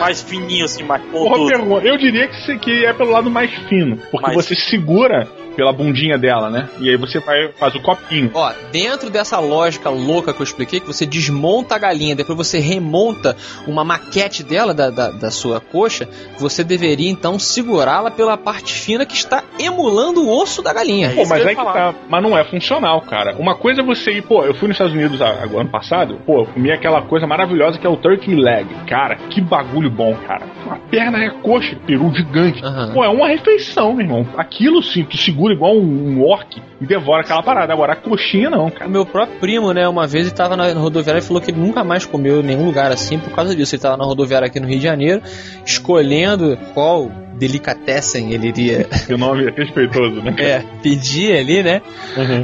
[0.00, 1.48] mais fininho, assim, mais Porra, pontudo?
[1.48, 1.86] pergunta.
[1.86, 3.96] Eu diria que, se- que é pelo lado mais fino.
[4.10, 5.28] Porque Mais- você segura
[5.60, 6.70] pela bundinha dela, né?
[6.80, 8.30] E aí você vai, faz o copinho.
[8.32, 12.58] Ó, dentro dessa lógica louca que eu expliquei, que você desmonta a galinha, depois você
[12.58, 18.72] remonta uma maquete dela, da, da, da sua coxa, você deveria então segurá-la pela parte
[18.72, 21.10] fina que está emulando o osso da galinha.
[21.10, 21.94] Pô, mas é que tá.
[22.08, 23.36] Mas não é funcional, cara.
[23.38, 26.18] Uma coisa é você ir, pô, eu fui nos Estados Unidos a- a- ano passado,
[26.24, 28.66] pô, eu comi aquela coisa maravilhosa que é o turkey leg.
[28.88, 30.46] Cara, que bagulho bom, cara.
[30.70, 32.64] A perna é coxa, peru gigante.
[32.64, 32.92] Aham.
[32.94, 34.26] Pô, é uma refeição, meu irmão.
[34.38, 37.72] Aquilo sim, tu segura igual um, um orc e devora aquela parada.
[37.72, 38.88] Agora a coxinha não, cara.
[38.88, 41.60] O meu próprio primo, né, uma vez ele tava na rodoviária e falou que ele
[41.60, 43.74] nunca mais comeu em nenhum lugar assim por causa disso.
[43.74, 45.22] Ele tava na rodoviária aqui no Rio de Janeiro,
[45.64, 47.10] escolhendo qual
[47.40, 50.34] delicatessen ele iria Que nome é respeitoso, né?
[50.38, 51.80] é, pedir ali, né?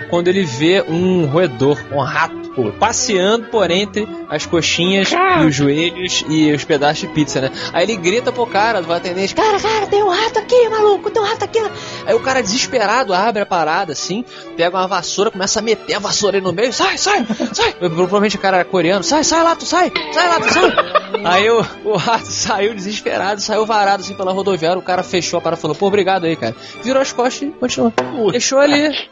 [0.09, 2.46] Quando ele vê um roedor, um rato,
[2.79, 7.51] passeando por entre as coxinhas e os joelhos e os pedaços de pizza, né?
[7.73, 11.23] Aí ele grita pro cara do atendente: Cara, cara, tem um rato aqui, maluco, tem
[11.23, 11.59] um rato aqui.
[12.07, 14.25] Aí o cara desesperado abre a parada assim,
[14.57, 17.73] pega uma vassoura, começa a meter a vassoura aí no meio: Sai, sai, sai.
[17.79, 20.73] Provavelmente o cara era coreano: Sai, sai lá, tu sai, sai lá, tu sai.
[21.25, 24.79] Aí o, o rato saiu desesperado, saiu varado assim pela rodoviária.
[24.79, 26.55] O cara fechou a parada e falou: Pô, obrigado aí, cara.
[26.83, 27.93] Virou as costas e continuou.
[28.31, 29.09] Deixou ali.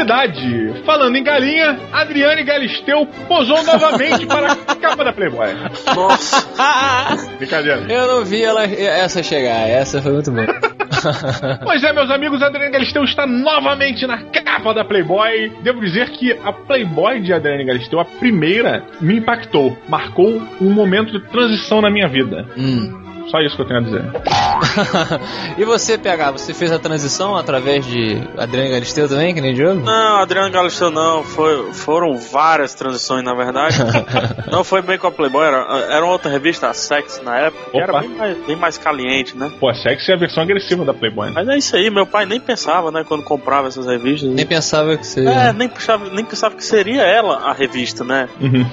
[0.00, 0.82] Celebridade!
[0.84, 5.48] Falando em galinha, Adriane Galisteu posou novamente para a capa da Playboy.
[5.94, 6.46] Nossa!
[7.38, 7.84] Brincadeira.
[7.88, 10.46] Eu não vi ela, essa chegar, essa foi muito boa.
[11.62, 15.52] pois é, meus amigos, a Adriana Galisteu está novamente na capa da Playboy.
[15.62, 19.76] Devo dizer que a Playboy de Adriana Galisteu, a primeira, me impactou.
[19.88, 22.46] Marcou um momento de transição na minha vida.
[22.56, 23.09] Hum.
[23.30, 24.04] Só isso que eu tenho a dizer.
[25.56, 29.80] e você, PH, você fez a transição através de Adriano Galisteu também, que nem Diogo?
[29.80, 31.22] Não, Adriano Galisteu não.
[31.22, 33.76] Foi, foram várias transições, na verdade.
[34.50, 35.58] não foi bem com a Playboy, era,
[35.90, 39.50] era outra revista, a Sex, na época, que era bem mais, bem mais caliente, né?
[39.60, 41.28] Pô, a Sex é a versão agressiva da Playboy.
[41.28, 41.32] Né?
[41.36, 44.28] Mas é isso aí, meu pai nem pensava, né, quando comprava essas revistas.
[44.30, 45.30] Nem pensava que seria.
[45.30, 48.28] É, nem pensava, nem pensava que seria ela a revista, né?
[48.40, 48.66] Uhum.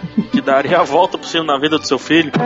[0.48, 2.32] Daria a volta por cima na vida do seu filho.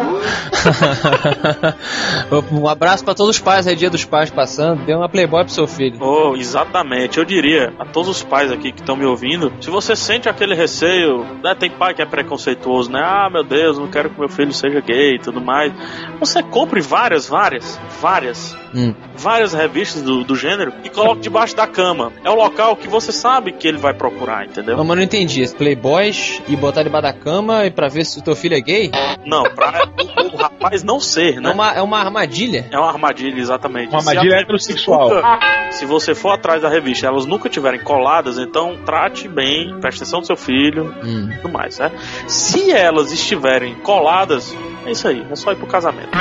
[2.51, 4.85] Um abraço para todos os pais, é dia dos pais passando.
[4.85, 5.97] Dê uma Playboy pro seu filho.
[5.99, 7.17] Oh, exatamente.
[7.17, 10.55] Eu diria a todos os pais aqui que estão me ouvindo: se você sente aquele
[10.55, 11.53] receio, né?
[11.53, 13.01] Tem pai que é preconceituoso, né?
[13.03, 15.73] Ah, meu Deus, não quero que meu filho seja gay e tudo mais.
[16.19, 18.93] Você compre várias, várias, várias, hum.
[19.15, 22.11] várias revistas do, do gênero e coloque debaixo da cama.
[22.23, 24.77] É o local que você sabe que ele vai procurar, entendeu?
[24.77, 25.47] Não, mas não entendi.
[25.55, 28.91] Playboys e botar debaixo da cama e pra ver se o teu filho é gay?
[29.25, 31.49] Não, pra o, o rapaz não ser, né?
[31.49, 32.67] É uma, é uma armadilha.
[32.71, 33.89] É uma armadilha, exatamente.
[33.89, 35.09] Uma armadilha se heterossexual.
[35.09, 35.39] Nunca,
[35.71, 40.19] se você for atrás da revista elas nunca tiverem coladas, então trate bem, preste atenção
[40.19, 41.29] no seu filho hum.
[41.31, 41.91] e tudo mais, né?
[42.27, 46.09] Se elas estiverem coladas, é isso aí, é só ir pro casamento.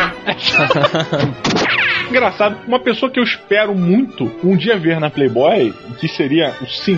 [2.11, 6.55] Engraçado, uma pessoa que eu espero muito um dia ver na Playboy, que seria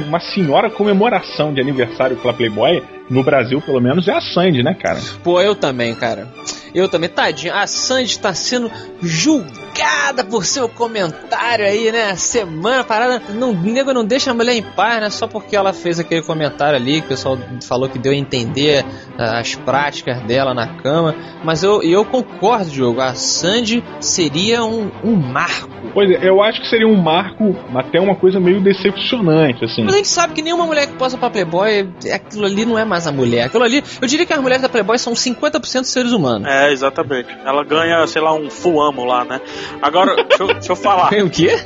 [0.09, 2.83] uma senhora comemoração de aniversário pela Playboy,
[3.13, 4.99] no Brasil pelo menos, é a Sandy, né, cara?
[5.23, 6.29] Pô, eu também, cara.
[6.75, 7.55] Eu também, tadinho.
[7.55, 8.71] A Sandy tá sendo
[9.03, 12.15] julgada por seu comentário aí, né?
[12.17, 13.23] Semana parada.
[13.35, 15.11] Não, o nego não deixa a mulher em paz, né?
[15.11, 18.85] Só porque ela fez aquele comentário ali, que o pessoal falou que deu a entender
[18.85, 21.15] uh, as práticas dela na cama.
[21.45, 23.01] Mas eu, eu concordo, Diogo.
[23.03, 25.71] A Sandy seria um, um marco.
[25.93, 29.85] Pois é, eu acho que seria um marco, até uma coisa meio decepcionante, assim.
[29.85, 32.85] Mas a gente sabe que nenhuma mulher que possa pra Playboy, aquilo ali não é
[32.85, 33.47] mais a mulher.
[33.47, 36.49] Aquilo ali, eu diria que as mulheres da Playboy são 50% seres humanos.
[36.49, 37.29] É, exatamente.
[37.45, 39.41] Ela ganha, sei lá, um fuamo lá, né?
[39.81, 41.11] Agora, deixa eu, deixa eu falar.
[41.11, 41.57] Ganha o quê?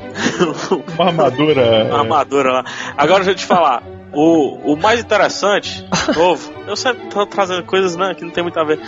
[0.97, 1.85] Uma armadura.
[1.85, 2.65] Uma armadura lá.
[2.97, 3.83] Agora, deixa eu te falar.
[4.13, 8.59] O, o mais interessante, novo, eu sempre tô trazendo coisas né, que não tem muito
[8.59, 8.81] a ver.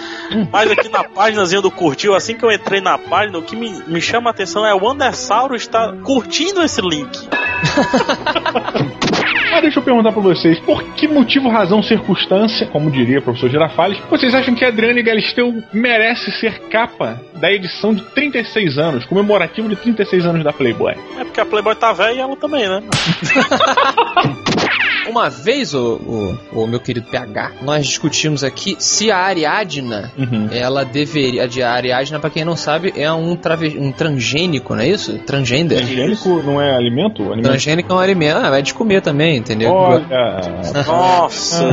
[0.50, 3.70] Mas aqui na páginazinha do curtiu, assim que eu entrei na página, o que me,
[3.86, 7.28] me chama a atenção é o Andersauro está curtindo esse link.
[9.50, 13.48] Ah, deixa eu perguntar pra vocês, por que motivo, razão, circunstância, como diria o professor
[13.50, 19.04] Girafales, vocês acham que a Adriane Galisteu merece ser capa da edição de 36 anos,
[19.04, 20.94] comemorativo de 36 anos da Playboy?
[21.18, 22.82] É porque a Playboy tá velha e ela também, né?
[25.10, 30.48] Uma vez, o, o, o, meu querido PH, nós discutimos aqui se a Ariadna, uhum.
[30.50, 31.48] ela deveria.
[31.66, 35.18] A Ariadna, pra quem não sabe, é um, trave, um transgênico, não é isso?
[35.20, 35.78] Transgender.
[35.78, 37.22] Transgênico não é alimento?
[37.22, 37.44] alimento?
[37.44, 38.36] Transgênico é um alimento.
[38.36, 39.70] Ah, vai de comer também, entendeu?
[39.70, 40.06] Olha.
[40.86, 41.64] Nossa!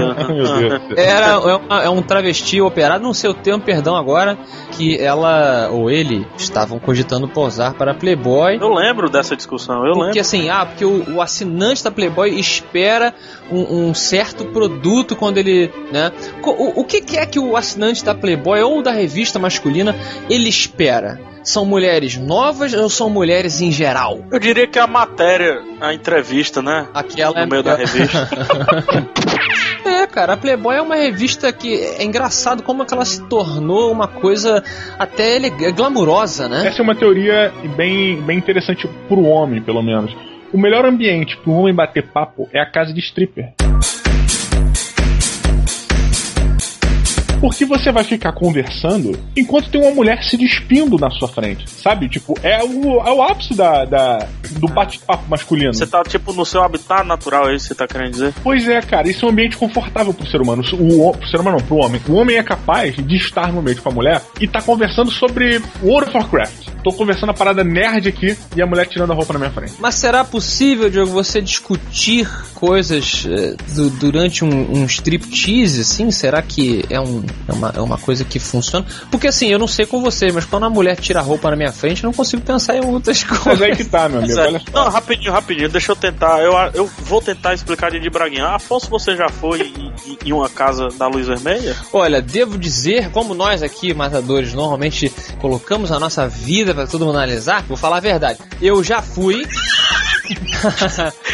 [0.95, 4.38] Era, é, uma, é um travesti operado, não sei o termo, perdão agora,
[4.71, 8.58] que ela ou ele estavam cogitando posar para Playboy.
[8.60, 10.06] Eu lembro dessa discussão, eu porque, lembro.
[10.08, 13.13] Porque assim, ah, porque o, o assinante da Playboy espera
[13.52, 16.12] um, um, certo produto quando ele, né?
[16.44, 19.96] O, o que, é que o assinante da Playboy ou da revista masculina
[20.30, 21.20] ele espera?
[21.44, 24.20] São mulheres novas ou são mulheres em geral?
[24.32, 26.88] Eu diria que a matéria, a entrevista, né?
[26.92, 28.28] Aquela no é meio da revista.
[29.86, 33.22] É, cara, a Playboy é uma revista que é engraçado como é que ela se
[33.28, 34.64] tornou uma coisa
[34.98, 35.40] até
[35.72, 36.68] glamurosa, né?
[36.68, 40.12] Essa é uma teoria bem, bem interessante pro homem, pelo menos.
[40.56, 43.54] O melhor ambiente pro homem bater papo é a casa de stripper.
[47.45, 52.10] Porque você vai ficar conversando enquanto tem uma mulher se despindo na sua frente, sabe?
[52.10, 54.27] Tipo, é o, é o ápice da, da
[54.60, 55.71] do bate-papo masculino.
[55.71, 58.34] Você tá, tipo, no seu habitat natural, é isso que você tá querendo dizer?
[58.43, 60.63] Pois é, cara, isso é um ambiente confortável pro ser humano.
[60.73, 62.01] O, pro ser humano não, pro homem.
[62.10, 65.62] O homem é capaz de estar no meio com a mulher e tá conversando sobre
[65.84, 66.69] World of Warcraft.
[66.84, 69.73] Tô conversando a parada nerd aqui e a mulher tirando a roupa na minha frente.
[69.79, 76.12] Mas será possível, Diogo, você discutir coisas eh, du durante um, um striptease, assim?
[76.12, 78.86] Será que é, um, é, uma, é uma coisa que funciona?
[79.12, 81.56] Porque assim, eu não sei com você, mas quando a mulher tira a roupa na
[81.56, 83.45] minha frente, eu não consigo pensar em outras coisas.
[83.45, 84.39] Mas aí que tá, meu amigo.
[84.39, 84.62] Olha.
[84.74, 86.41] Não, rapidinho, rapidinho, deixa eu tentar.
[86.41, 88.48] Eu, eu vou tentar explicar de Braguinha.
[88.48, 89.93] Afonso, você já foi em,
[90.26, 91.76] em uma casa da luz vermelha?
[91.93, 97.17] Olha, devo dizer, como nós aqui, matadores, normalmente colocamos a nossa vida para todo mundo
[97.17, 98.39] analisar, vou falar a verdade.
[98.62, 99.45] Eu já fui.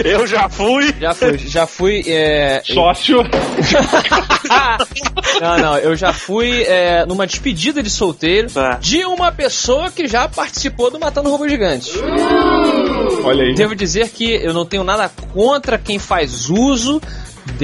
[0.03, 0.93] Eu já fui.
[0.99, 2.03] Já fui, já fui.
[2.07, 2.61] É...
[2.65, 3.23] Sócio.
[5.41, 8.77] não, não, eu já fui é, numa despedida de solteiro É.
[8.79, 11.91] de uma pessoa que já participou do Matando Robô Gigante.
[13.23, 13.53] Olha aí.
[13.53, 17.01] Devo dizer que eu não tenho nada contra quem faz uso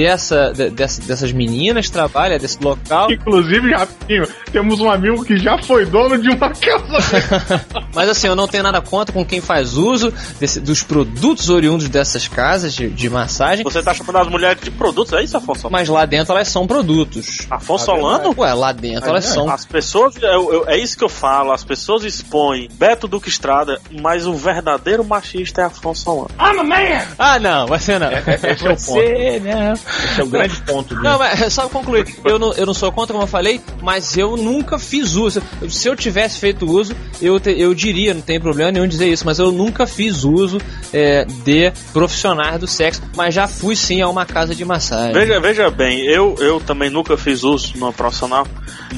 [0.02, 3.10] dessa, de- dessa- dessas meninas, trabalha desse local.
[3.10, 7.64] Inclusive, Rafinho, temos um amigo que já foi dono de uma casa.
[7.92, 11.88] Mas assim, eu não tenho nada contra com quem faz uso desse- dos produtos oriundos
[11.88, 13.64] dessas casas de, de massagem.
[13.64, 15.68] Você tá chamando as mulheres de produtos, é isso, Afonso?
[15.68, 17.46] Mas lá dentro elas são produtos.
[17.50, 18.32] Afonso Solano?
[18.38, 19.50] Ué, lá dentro elas são.
[19.50, 23.80] As pessoas, eu- eu- é isso que eu falo, as pessoas expõem Beto Duque Estrada,
[24.00, 26.30] mas o verdadeiro machista é Afonso Solano.
[27.18, 28.08] Ah, não, você não.
[28.12, 29.74] esse é o você não.
[30.04, 31.02] Esse é o grande ponto dele.
[31.08, 34.16] Não, mas só pra concluir, eu não, eu não sou contra, como eu falei, mas
[34.16, 35.42] eu nunca fiz uso.
[35.68, 39.24] Se eu tivesse feito uso, eu, te- eu diria, não tem problema nenhum dizer isso,
[39.24, 40.58] mas eu nunca fiz uso
[40.92, 45.12] é, de profissionais do sexo, mas já fui sim a uma casa de massagem.
[45.12, 48.46] Veja, veja bem, eu, eu também nunca fiz uso numa profissional,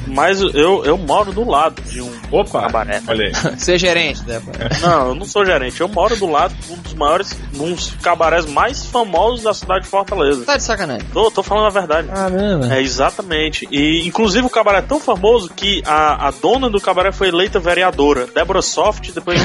[0.07, 3.03] mas eu, eu moro do lado de um Opa, cabaré.
[3.07, 3.33] olha aí.
[3.59, 4.41] Ser gerente, né?
[4.81, 7.91] Não, eu não sou gerente, eu moro do lado de um dos maiores, um dos
[8.03, 10.45] cabarés mais famosos da cidade de Fortaleza.
[10.45, 10.80] Tá de sacanagem.
[11.13, 12.09] Tô, tô falando a verdade.
[12.09, 12.75] Caramba.
[12.75, 13.67] É, exatamente.
[13.71, 17.59] E, inclusive, o cabaré é tão famoso que a, a dona do cabaré foi eleita
[17.59, 18.27] vereadora.
[18.27, 19.41] Débora Soft, depois...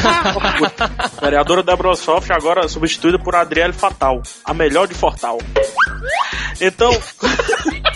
[1.22, 4.22] vereadora Débora Soft, agora substituída por Adriele Fatal.
[4.44, 5.40] A melhor de Fortal.
[6.60, 6.92] Então,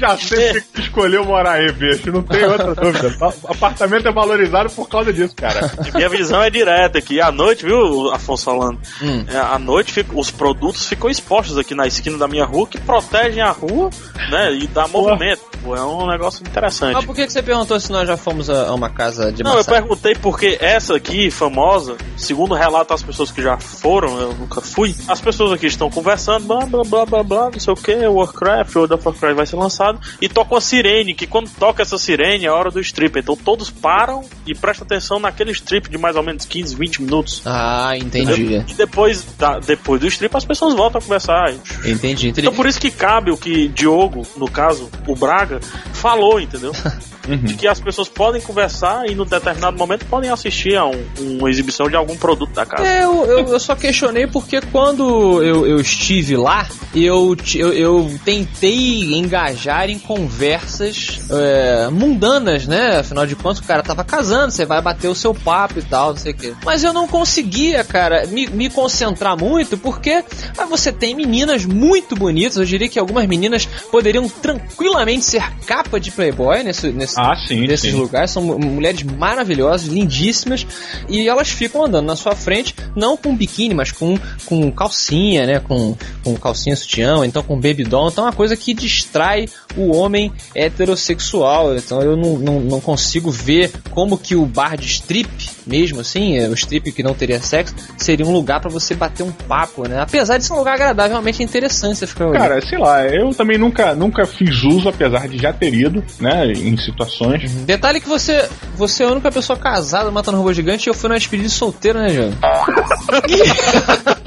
[0.00, 2.10] Já sei que escolheu morar aí, bicho.
[2.10, 3.10] Não tem outra dúvida.
[3.42, 5.70] O apartamento é valorizado por causa disso, cara.
[5.94, 7.20] minha visão é direta aqui.
[7.20, 8.78] À noite, viu, Afonso falando?
[9.02, 9.24] Hum.
[9.28, 12.80] É, à noite, fica- os produtos ficam expostos aqui na esquina da minha rua, que
[12.80, 13.90] protegem a rua,
[14.30, 14.52] né?
[14.54, 15.42] E dá movimento.
[15.62, 16.94] Pô, é um negócio interessante.
[16.94, 19.50] Mas por que, que você perguntou se nós já fomos a, uma casa de Não,
[19.52, 19.80] eu massagem?
[19.82, 24.94] perguntei porque essa aqui, famosa, segundo relato as pessoas que já foram, eu nunca fui,
[25.06, 28.74] as pessoas aqui estão conversando, blá blá blá blá blá, não sei o que, Warcraft,
[28.74, 29.89] World of Warcraft vai ser lançado,
[30.20, 33.36] e toca uma sirene, que quando toca essa sirene é a hora do strip, então
[33.36, 37.42] todos param e prestam atenção naquele strip de mais ou menos 15, 20 minutos.
[37.44, 38.30] Ah, entendi.
[38.68, 41.52] E depois, da- depois do strip as pessoas voltam a conversar.
[41.84, 42.40] Entendi, entendi.
[42.40, 45.60] Então por isso que cabe o que Diogo, no caso, o Braga,
[45.92, 46.72] falou, entendeu?
[47.28, 51.50] De que as pessoas podem conversar e, num determinado momento, podem assistir a um- uma
[51.50, 52.86] exibição de algum produto da casa.
[52.86, 58.18] É, eu, eu, eu só questionei porque quando eu, eu estive lá, eu, eu, eu
[58.24, 62.98] tentei engajar em conversas é, mundanas, né?
[62.98, 66.10] Afinal de contas, o cara tava casando, você vai bater o seu papo e tal,
[66.10, 66.54] não sei o quê.
[66.64, 70.24] Mas eu não conseguia, cara, me, me concentrar muito porque
[70.56, 72.56] ah, você tem meninas muito bonitas.
[72.56, 77.66] Eu diria que algumas meninas poderiam tranquilamente ser capa de Playboy nesse, nesse, Ah, sim,
[77.66, 77.96] desses sim.
[77.98, 78.30] lugares.
[78.30, 80.66] São mu- mulheres maravilhosas, lindíssimas,
[81.08, 85.60] e elas ficam andando na sua frente, não com biquíni, mas com, com calcinha, né?
[85.60, 88.08] Com, com calcinha sutiã, ou então com baby doll.
[88.08, 91.76] Então é uma coisa que distrai o homem heterossexual.
[91.76, 95.28] Então eu não, não, não consigo ver como que o bar de strip,
[95.66, 99.22] mesmo assim, é, o strip que não teria sexo, seria um lugar pra você bater
[99.22, 100.00] um papo, né?
[100.00, 102.40] Apesar de ser um lugar agradável, realmente é interessante você ficar olhando.
[102.42, 106.52] Cara, sei lá, eu também nunca, nunca fiz uso, apesar de já ter ido, né,
[106.52, 107.52] em situações.
[107.64, 111.08] Detalhe que você, você é a única pessoa casada matando robô gigante e eu fui
[111.08, 112.38] na despedida de solteiro, né, Jânio?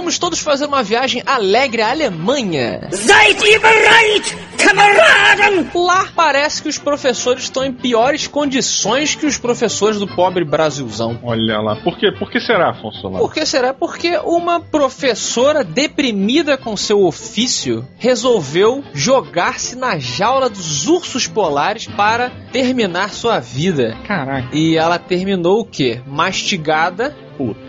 [0.00, 2.88] vamos todos fazer uma viagem alegre à Alemanha.
[2.90, 5.70] Seid ihr bereit, Kameraden?
[5.74, 11.20] Lá parece que os professores estão em piores condições que os professores do pobre Brasilzão.
[11.22, 11.76] Olha lá.
[11.76, 12.10] Por quê?
[12.18, 13.10] Por que será, Afonso?
[13.10, 13.74] Por que será?
[13.74, 22.30] Porque uma professora deprimida com seu ofício resolveu jogar-se na jaula dos ursos polares para
[22.50, 23.98] terminar sua vida.
[24.06, 24.48] Caraca.
[24.56, 26.00] E ela terminou o quê?
[26.06, 27.14] Mastigada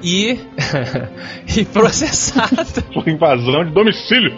[0.04, 0.40] E
[1.58, 2.82] e processada.
[2.94, 4.38] Por invasão de domicílio.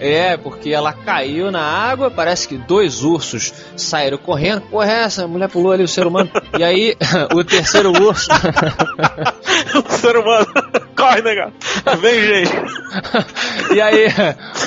[0.00, 4.62] É, porque ela caiu na água, parece que dois ursos saíram correndo.
[4.62, 6.30] Porra, é essa mulher pulou ali o ser humano.
[6.58, 6.96] E aí,
[7.34, 8.30] o terceiro urso.
[9.86, 10.46] o ser humano.
[11.00, 11.52] Corre, negado.
[12.00, 12.52] Vem, gente.
[13.74, 14.06] e aí,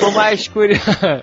[0.02, 0.80] o mais, curi...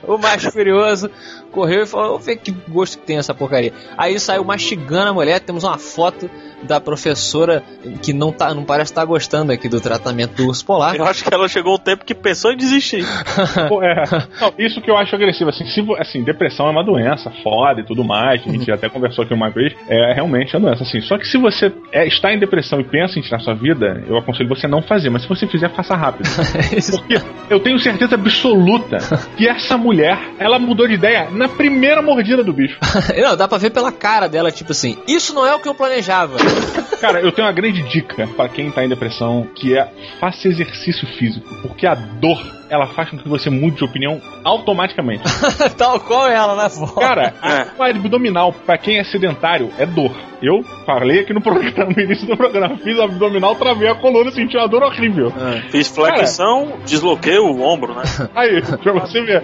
[0.06, 1.10] o mais curioso
[1.50, 3.72] correu e falou: Vamos ver que gosto que tem essa porcaria.
[3.96, 5.40] Aí saiu mastigando a mulher.
[5.40, 6.30] Temos uma foto
[6.62, 7.62] da professora
[8.02, 10.94] que não, tá, não parece estar gostando aqui do tratamento do urso polar.
[10.94, 13.04] Eu acho que ela chegou o tempo que pensou em desistir.
[13.68, 14.04] Pô, é.
[14.40, 17.84] Não, isso que eu acho agressivo, assim, se, assim, depressão é uma doença foda e
[17.84, 21.00] tudo mais, a gente já até conversou aqui uma vez, é realmente uma doença, assim.
[21.00, 24.18] Só que se você é, está em depressão e pensa em tirar sua vida, eu
[24.18, 26.28] aconselho você não fazer fazer, mas se você fizer, faça rápido.
[26.90, 28.98] Porque eu tenho certeza absoluta
[29.36, 32.78] que essa mulher, ela mudou de ideia na primeira mordida do bicho.
[33.16, 35.74] não, dá pra ver pela cara dela, tipo assim, isso não é o que eu
[35.74, 36.36] planejava.
[37.01, 39.88] Cara, eu tenho uma grande dica para quem tá em depressão, que é
[40.20, 45.24] faça exercício físico, porque a dor ela faz com que você mude de opinião automaticamente.
[45.76, 46.70] Tal qual ela, né?
[46.98, 47.66] Cara, é.
[47.78, 50.12] a abdominal, pra quem é sedentário, é dor.
[50.42, 54.56] Eu falei aqui no programa, no início do programa, fiz abdominal, travei a coluna, senti
[54.56, 55.32] uma dor horrível.
[55.38, 55.60] É.
[55.70, 58.02] Fiz flexão, Cara, desloquei o ombro, né?
[58.34, 59.42] Aí, pra você ver.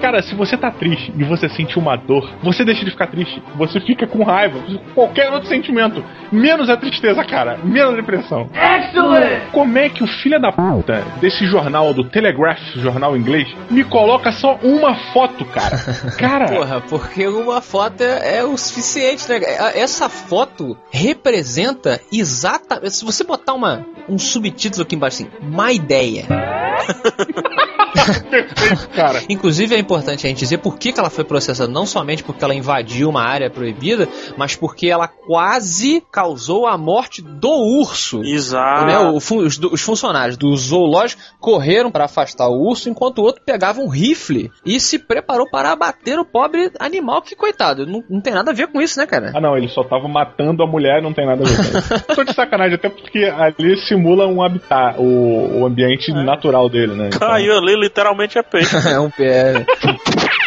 [0.00, 3.42] Cara, se você tá triste e você sente uma dor, você deixa de ficar triste.
[3.56, 4.58] Você fica com raiva,
[4.94, 6.04] qualquer outro sentimento.
[6.30, 7.58] Menos a tristeza, cara.
[7.64, 8.48] Menos a depressão.
[8.54, 9.50] Excellent!
[9.52, 14.32] Como é que o filho da puta desse jornal, do Telegraph, jornal inglês, me coloca
[14.32, 15.76] só uma foto, cara?
[16.16, 16.46] Cara.
[16.46, 19.40] Porra, porque uma foto é, é o suficiente, né?
[19.74, 22.94] Essa foto representa exatamente.
[22.94, 26.26] Se você botar uma, um subtítulo aqui embaixo assim, má ideia.
[27.96, 29.22] Perfeito, cara.
[29.28, 32.44] Inclusive é importante a gente dizer por que, que ela foi processada, não somente porque
[32.44, 38.22] ela invadiu uma área proibida, mas porque ela quase causou a morte do urso.
[38.22, 38.86] Exato.
[38.86, 38.98] Né?
[38.98, 43.80] O, os, os, funcionários do zoológico correram para afastar o urso, enquanto o outro pegava
[43.80, 47.22] um rifle e se preparou para abater o pobre animal.
[47.22, 49.32] Que coitado, não, não tem nada a ver com isso, né, cara?
[49.34, 52.04] Ah, não, ele só tava matando a mulher, não tem nada a ver com isso.
[52.14, 56.14] Tô de sacanagem, até porque ali simula um habitat, o, o ambiente é.
[56.14, 57.06] natural dele, né?
[57.08, 57.28] Então...
[57.28, 58.76] Caiu ali, literalmente é peixe.
[58.88, 59.64] é um pé.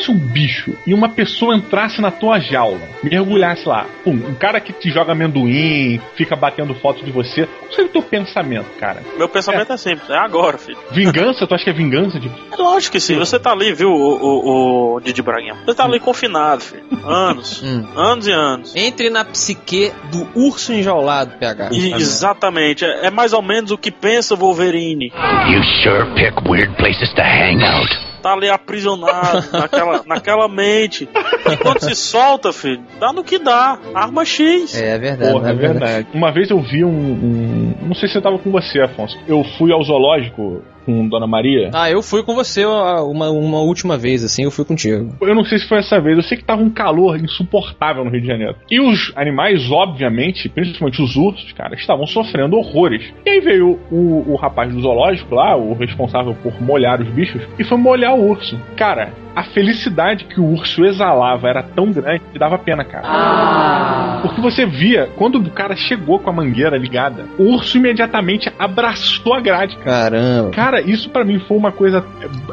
[0.00, 4.58] Fosse um bicho e uma pessoa entrasse na tua jaula, mergulhasse lá, pum, um cara
[4.58, 9.02] que te joga amendoim, fica batendo foto de você, qual seria o teu pensamento, cara?
[9.18, 10.78] Meu pensamento é, é simples, é agora, filho.
[10.90, 11.46] Vingança?
[11.46, 12.18] tu acha que é vingança?
[12.18, 12.28] De...
[12.28, 13.18] É lógico que sim.
[13.18, 15.54] Você tá ali, viu, o, o, o Didi Braguinha?
[15.66, 16.00] Você tá ali hum.
[16.00, 16.84] confinado, filho.
[17.04, 17.60] Anos.
[17.70, 17.86] Hum.
[17.94, 18.74] Anos e anos.
[18.74, 21.68] Entre na psique do urso enjaulado, PH.
[21.72, 22.84] E, exatamente.
[22.84, 25.12] É, é mais ou menos o que pensa Wolverine.
[25.48, 31.08] You sure pick weird places to hang out tá ali aprisionado naquela, naquela mente.
[31.50, 33.78] E quando se solta, filho, dá no que dá.
[33.94, 34.80] Arma X.
[34.80, 35.32] É, é verdade.
[35.32, 35.78] Porra, é, é verdade.
[35.78, 36.08] verdade.
[36.14, 39.18] Uma vez eu vi um, um, Não sei se eu tava com você, Afonso.
[39.26, 41.70] Eu fui ao zoológico com Dona Maria?
[41.72, 45.14] Ah, eu fui com você uma, uma última vez, assim, eu fui contigo.
[45.20, 48.10] Eu não sei se foi essa vez, eu sei que tava um calor insuportável no
[48.10, 48.56] Rio de Janeiro.
[48.70, 53.12] E os animais, obviamente, principalmente os ursos, cara, estavam sofrendo horrores.
[53.24, 57.42] E aí veio o, o rapaz do zoológico lá, o responsável por molhar os bichos,
[57.58, 58.58] e foi molhar o urso.
[58.76, 63.06] Cara, a felicidade que o urso exalava era tão grande que dava pena, cara.
[63.06, 64.18] Ah.
[64.22, 69.34] Porque você via, quando o cara chegou com a mangueira ligada, o urso imediatamente abraçou
[69.34, 69.76] a grade.
[69.76, 70.10] Cara.
[70.10, 70.50] Caramba.
[70.50, 72.04] Cara, isso para mim foi uma coisa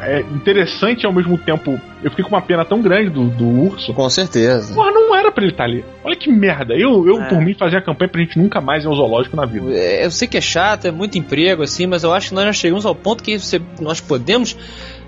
[0.02, 1.80] é, interessante e ao mesmo tempo.
[2.04, 3.94] Eu fiquei com uma pena tão grande do, do urso.
[3.94, 4.74] Com certeza.
[4.74, 5.84] Porra, não era pra ele estar tá ali.
[6.04, 6.74] Olha que merda.
[6.74, 7.28] Eu, eu é.
[7.28, 9.72] por mim, fazia a campanha pra gente nunca mais ir ao zoológico na vida.
[9.72, 12.46] É, eu sei que é chato, é muito emprego, assim, mas eu acho que nós
[12.46, 14.56] já chegamos ao ponto que você, nós podemos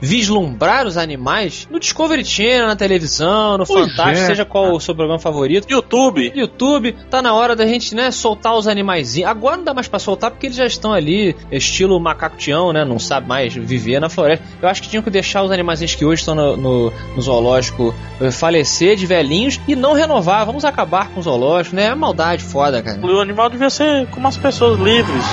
[0.02, 4.28] vislumbrar os animais no Discovery Channel, na televisão, no pois Fantástico, é.
[4.28, 5.70] seja qual o seu programa favorito.
[5.70, 6.32] YouTube.
[6.36, 9.30] YouTube, tá na hora da gente, né, soltar os animaizinhos.
[9.30, 12.86] Agora não dá mais pra soltar porque eles já estão ali, estilo macaco tião, né,
[12.86, 14.46] não sabe mais viver na floresta.
[14.62, 17.94] Eu acho que tinham que deixar os animaizinhos que hoje estão no, no, no zoológico
[18.22, 20.46] eh, falecer de velhinhos e não renovar.
[20.46, 21.86] Vamos acabar com o zoológico, né?
[21.86, 23.00] É maldade foda, cara.
[23.06, 25.26] O animal devia ser como as pessoas livres.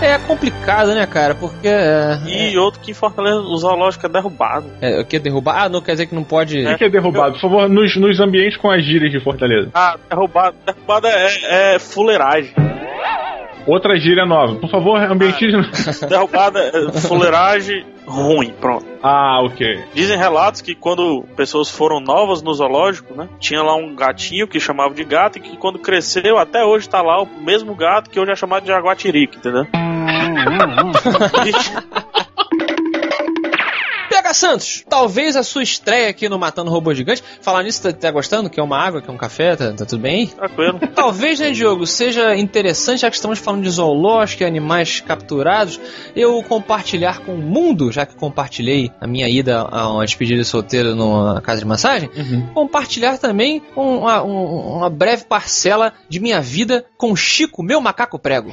[0.00, 1.34] É complicado, né, cara?
[1.34, 1.66] Porque.
[1.66, 2.58] É, e é...
[2.58, 4.66] outro que em Fortaleza o zoológico é derrubado.
[4.80, 5.58] É, o que é derrubado?
[5.58, 6.66] Ah, não quer dizer que não pode.
[6.66, 7.32] O que é derrubado?
[7.32, 9.70] Por favor, nos, nos ambientes com as gírias de Fortaleza.
[9.74, 10.56] Ah, derrubado.
[10.66, 12.52] Derrubado é, é fuleiragem.
[13.66, 14.54] Outra gíria nova.
[14.56, 15.62] Por favor, ambientismo.
[15.62, 18.86] Ah, derrubada, é, fuleiragem ruim, pronto.
[19.02, 19.84] Ah, ok.
[19.92, 23.28] Dizem relatos que quando pessoas foram novas no zoológico, né?
[23.40, 27.02] Tinha lá um gatinho que chamava de gato e que quando cresceu, até hoje tá
[27.02, 29.66] lá o mesmo gato que hoje é chamado de jaguatirica, entendeu?
[34.26, 38.10] PH Santos, talvez a sua estreia aqui no Matando Robô Gigante, falar nisso, tá, tá
[38.10, 38.50] gostando?
[38.50, 40.26] Que é uma água, que é um café, tá, tá tudo bem?
[40.26, 40.80] Tranquilo.
[40.94, 45.78] Talvez, né, Diogo, seja interessante, já que estamos falando de zoológico e animais capturados,
[46.14, 50.94] eu compartilhar com o mundo, já que compartilhei a minha ida a uma despedida solteira
[50.94, 52.48] numa casa de massagem, uhum.
[52.52, 58.52] compartilhar também uma, uma breve parcela de minha vida com Chico, meu macaco prego.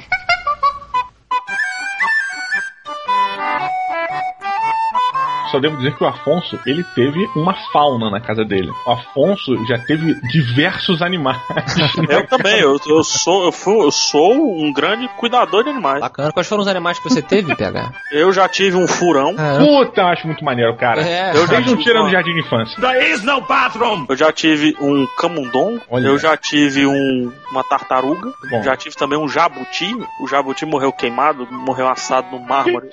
[5.54, 8.70] Só devo dizer que o Afonso, ele teve uma fauna na casa dele.
[8.86, 11.38] O Afonso já teve diversos animais.
[12.08, 16.00] Eu também, eu, eu sou, eu, fui, eu sou um grande cuidador de animais.
[16.00, 16.32] Bacana.
[16.32, 17.92] Quais foram os animais que você teve, PH?
[18.10, 19.34] Eu já tive um furão.
[19.58, 21.00] Puta, eu acho muito maneiro, cara.
[21.02, 21.30] É.
[21.36, 22.80] Eu já tive não tira uma- no jardim de infância.
[22.80, 24.06] There is no bathroom!
[24.08, 26.06] Eu já tive um camundongo, Olha.
[26.08, 28.62] eu já tive um, uma tartaruga, Bom.
[28.62, 29.94] já tive também um jabuti.
[30.20, 32.88] O jabuti morreu queimado, morreu assado no mármore.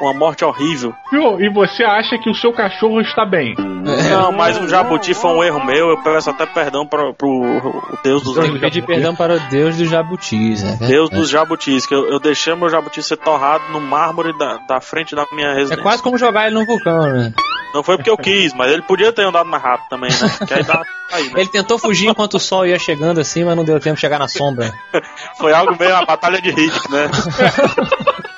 [0.00, 0.94] Uma morte horrível.
[1.40, 3.54] E você acha que o seu cachorro está bem?
[3.56, 5.90] Não, mas o jabuti foi um erro meu.
[5.90, 9.40] Eu peço até perdão pra, pro o Deus dos Tem que pedir perdão para o
[9.48, 10.76] Deus dos jabutis, né?
[10.86, 14.80] Deus dos jabutis, que eu, eu deixei meu jabuti ser torrado no mármore da, da
[14.80, 15.82] frente da minha É residência.
[15.82, 17.32] quase como jogar ele num vulcão, né?
[17.74, 20.46] Não foi porque eu quis, mas ele podia ter andado mais rápido também, né?
[20.46, 20.82] Que aí dá
[21.12, 21.32] aí, né?
[21.40, 24.18] Ele tentou fugir enquanto o sol ia chegando assim, mas não deu tempo de chegar
[24.18, 24.72] na sombra.
[25.38, 27.10] Foi algo meio a batalha de Riddick, né?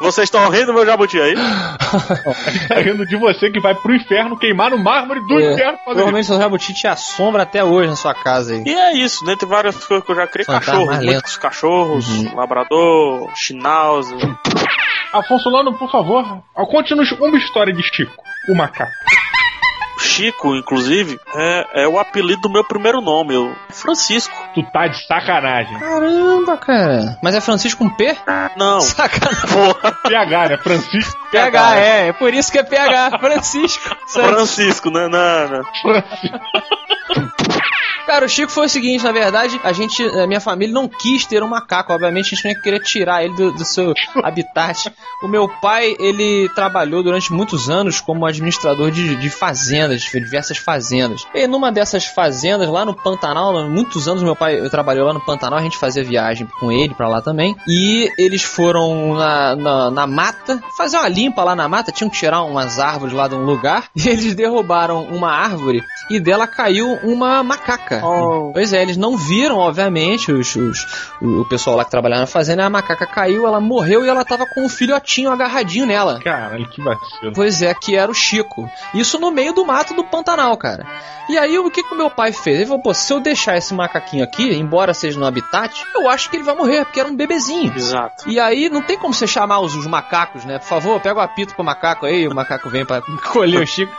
[0.00, 1.34] Vocês estão rindo do meu jabuti aí?
[2.68, 5.78] Tá rindo de você que vai pro inferno queimar no mármore do É, inferno.
[5.84, 8.62] provavelmente seu jabuti te assombra até hoje na sua casa aí.
[8.64, 11.12] E é isso, dentre várias coisas que eu já criei, Fantasma cachorros, lento.
[11.12, 12.36] muitos cachorros, Uhum.
[12.36, 14.18] labrador, schnauzer.
[15.12, 18.92] Afonso Lano, por favor, conte-nos uma história de Chico, o macaco.
[20.10, 24.34] Chico, inclusive, é, é o apelido do meu primeiro nome, eu, Francisco.
[24.54, 25.78] Tu tá de sacanagem.
[25.78, 27.18] Caramba, cara.
[27.22, 28.16] Mas é Francisco com P?
[28.56, 29.48] Não, Sacanagem.
[29.48, 30.56] porra, PH, né?
[30.58, 32.08] Francisco PH, é.
[32.08, 33.18] É por isso que é PH.
[33.18, 33.96] Francisco.
[34.12, 35.08] Francisco, né?
[35.08, 35.62] Não, não.
[38.10, 41.24] Cara, o Chico foi o seguinte, na verdade, a gente, a minha família não quis
[41.24, 43.94] ter um macaco, obviamente a gente não ia querer tirar ele do, do seu
[44.24, 44.92] habitat.
[45.22, 50.58] O meu pai, ele trabalhou durante muitos anos como administrador de, de fazendas, de diversas
[50.58, 51.24] fazendas.
[51.32, 55.24] E numa dessas fazendas, lá no Pantanal, há muitos anos meu pai trabalhou lá no
[55.24, 57.54] Pantanal, a gente fazia viagem com ele pra lá também.
[57.68, 62.18] E eles foram na, na, na mata, fazer uma limpa lá na mata, tinham que
[62.18, 66.98] tirar umas árvores lá de um lugar, e eles derrubaram uma árvore e dela caiu
[67.04, 67.99] uma macaca.
[68.52, 70.86] Pois é, eles não viram, obviamente, os, os-
[71.20, 74.46] o pessoal lá que trabalhava na fazenda, a macaca caiu, ela morreu e ela tava
[74.46, 76.20] com um filhotinho agarradinho nela.
[76.20, 77.32] Caralho, que vacilo.
[77.34, 78.68] Pois é, que era o Chico.
[78.94, 80.86] Isso no meio do mato do Pantanal, cara.
[81.28, 82.56] E aí, o que que o meu pai fez?
[82.56, 86.28] Ele falou, pô, se eu deixar esse macaquinho aqui, embora seja no habitat, eu acho
[86.28, 87.72] que ele vai morrer, porque era um bebezinho.
[87.76, 88.28] Exato.
[88.28, 90.58] E aí, não tem como você chamar os, os macacos, né?
[90.58, 93.00] Por favor, pega o apito pro macaco aí, o macaco vem pra
[93.32, 93.92] colher o Chico.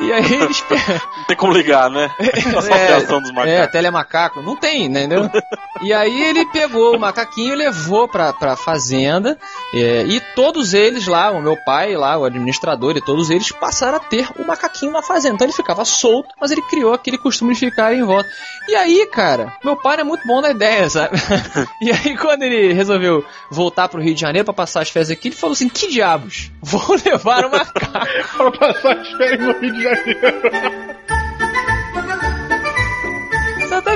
[0.00, 0.64] E aí, eles...
[0.70, 2.10] Não tem como ligar, né?
[2.54, 4.42] A associação dos É, telemacaco.
[4.42, 5.30] Não tem, entendeu?
[5.82, 9.38] e aí ele pegou o macaquinho e levou pra, pra fazenda.
[9.74, 13.96] é, e todos eles lá, o meu pai lá, o administrador e todos eles passaram
[13.96, 15.34] a ter o macaquinho na fazenda.
[15.34, 18.28] Então ele ficava solto, mas ele criou aquele costume de ficar em volta.
[18.68, 21.16] E aí, cara, meu pai era muito bom na ideia, sabe?
[21.80, 25.28] e aí quando ele resolveu voltar pro Rio de Janeiro pra passar as férias aqui,
[25.28, 26.50] ele falou assim, que diabos?
[26.62, 28.06] Vou levar o macaco.
[28.36, 31.17] Pra passar as férias no Rio de Janeiro.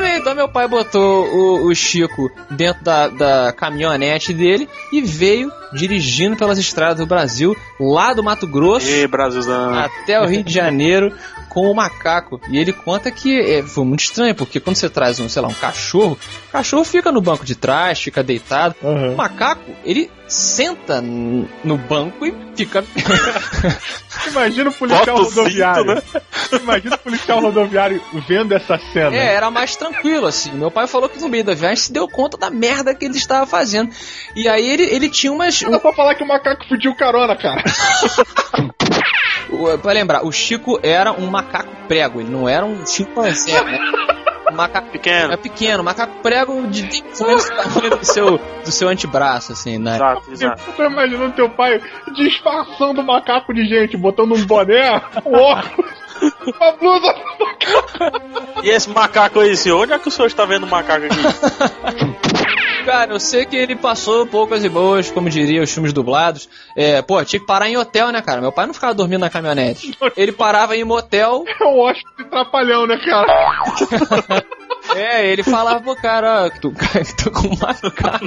[0.03, 0.21] Exatamente.
[0.21, 6.37] Então meu pai botou o, o Chico dentro da, da caminhonete dele e veio dirigindo
[6.37, 9.75] pelas estradas do Brasil, lá do Mato Grosso Brasilzão.
[9.75, 11.13] até o Rio de Janeiro
[11.53, 12.41] com o macaco.
[12.49, 15.49] E ele conta que é, foi muito estranho, porque quando você traz um, sei lá,
[15.49, 18.75] um cachorro, o cachorro fica no banco de trás, fica deitado.
[18.83, 22.83] O macaco, ele senta no banco e fica.
[24.29, 25.85] Imagina o policial Bota o cinto, rodoviário.
[25.95, 26.03] né?
[26.63, 29.15] Imagina o policial rodoviário vendo essa cena.
[29.15, 30.53] É, era mais tranquilo, assim.
[30.53, 33.19] Meu pai falou que no meio da viagem se deu conta da merda que ele
[33.19, 33.93] estava fazendo.
[34.35, 35.61] E aí ele, ele tinha umas.
[35.61, 37.63] Dá pra falar que o macaco pediu carona, cara.
[39.51, 43.79] O- Pra lembrar, o Chico era um macaco prego, ele não era um chimpanzé, né?
[44.51, 45.33] Um macaco Pequeno.
[45.33, 49.95] é pequeno, um macaco prego de tamanho do seu, do seu antebraço, assim, né?
[49.97, 50.63] Exato, exato.
[50.67, 51.81] Eu tô imaginando teu pai
[52.15, 55.91] disfarçando o macaco de gente, botando um boné, um óculos,
[56.61, 57.15] uma blusa.
[58.63, 59.81] E esse macaco aí, senhor?
[59.83, 61.17] Onde é que o senhor está vendo o macaco aqui?
[62.85, 66.49] Cara, eu sei que ele passou poucas e boas, como diria os filmes dublados.
[66.77, 68.41] É, pô, tinha que parar em hotel, né, cara?
[68.41, 69.97] Meu pai não ficava dormindo na caminhonete.
[70.17, 74.45] Ele parava em motel, É um hóspede trapalhão, né, cara?
[74.97, 76.73] é, ele falava pro cara, ó, tu,
[77.23, 78.25] tô com um macaco.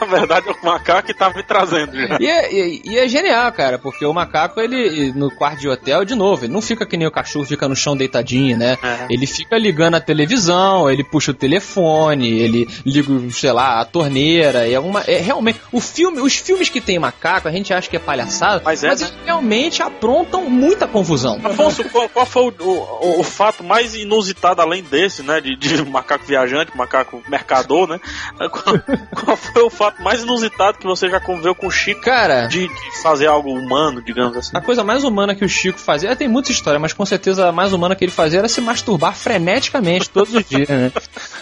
[0.00, 1.94] Na verdade, é o macaco que tá me trazendo.
[1.96, 2.18] já.
[2.20, 6.04] E é, e- e é genial, cara, porque o macaco, ele, no quarto de hotel,
[6.04, 8.76] de novo, ele não fica que nem o cachorro, fica no chão deitadinho, né?
[8.82, 9.06] É.
[9.10, 14.68] Ele fica ligando a televisão, ele puxa o telefone, ele liga, sei lá, a torneira,
[14.68, 15.00] é uma.
[15.02, 15.60] É realmente.
[15.72, 18.88] O filme, os filmes que tem macaco, a gente acha que é palhaçada, Mas é,
[18.88, 19.10] eles né?
[19.24, 21.40] realmente aprontam muita confusão.
[21.44, 25.40] Afonso, qual, qual foi o, o- o fato mais inusitado além desse, né?
[25.40, 28.00] De, de macaco viajante, macaco mercador, né?
[28.48, 28.80] Qual,
[29.14, 32.68] qual foi o fato mais inusitado que você já conviveu com o Chico Cara, de,
[32.68, 34.56] de fazer algo humano, digamos assim?
[34.56, 37.52] a coisa mais humana que o Chico fazia, tem muita história, mas com certeza a
[37.52, 40.92] mais humana que ele fazia era se masturbar freneticamente todos os dias, né?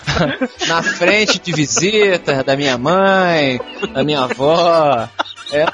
[0.66, 3.60] Na frente de visitas da minha mãe,
[3.92, 5.08] da minha avó.
[5.52, 5.66] É,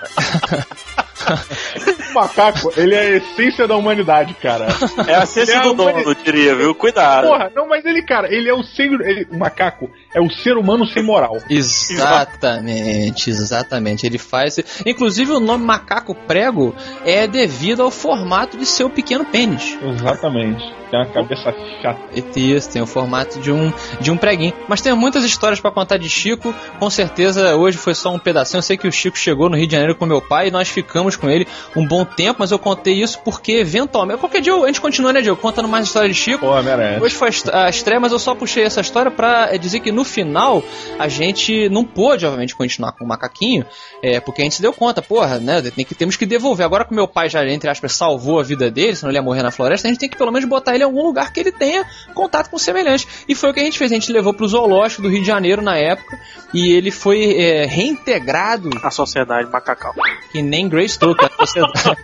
[2.10, 4.66] O macaco, ele é a essência da humanidade, cara.
[5.06, 6.74] É a ciência É do humani- dono, eu diria, viu?
[6.74, 7.26] Cuidado.
[7.26, 8.90] Porra, não, mas ele, cara, ele é o ser.
[9.00, 11.38] Ele, o macaco é o ser humano sem moral.
[11.48, 14.06] Exatamente, exatamente.
[14.06, 14.58] Ele faz.
[14.84, 19.76] Inclusive, o nome macaco prego é devido ao formato de seu pequeno pênis.
[19.82, 20.62] Exatamente.
[20.90, 22.00] Tem uma cabeça chata.
[22.34, 24.52] E Isso, tem o formato de um, de um preguinho.
[24.66, 26.52] Mas tem muitas histórias pra contar de Chico.
[26.80, 28.58] Com certeza, hoje foi só um pedacinho.
[28.58, 30.68] Eu sei que o Chico chegou no Rio de Janeiro com meu pai e nós
[30.68, 31.46] ficamos com ele
[31.76, 34.18] um bom tempo, mas eu contei isso porque, eventualmente.
[34.18, 35.36] Qualquer dia a gente continua, né, Diego?
[35.36, 36.40] Contando mais histórias de Chico.
[36.44, 37.00] Pô, merece.
[37.04, 39.78] Hoje foi a est- a estreia, mas eu só puxei essa história pra eh, dizer
[39.78, 40.64] que no final
[40.98, 43.66] a gente não pôde, obviamente, continuar com o macaquinho,
[44.02, 45.60] é, porque a gente se deu conta, porra, né?
[45.62, 46.64] Tem que, temos que devolver.
[46.64, 49.22] Agora que o meu pai já, entre aspas, salvou a vida dele, senão ele ia
[49.22, 51.40] morrer na floresta, a gente tem que pelo menos botar ele em algum lugar que
[51.40, 51.84] ele tenha
[52.14, 53.06] contato com semelhante.
[53.28, 53.92] E foi o que a gente fez.
[53.92, 56.18] A gente levou pro zoológico do Rio de Janeiro na época
[56.54, 59.92] e ele foi é, reintegrado A sociedade macacal.
[60.32, 61.96] que nem Grace Stoker, a sociedade.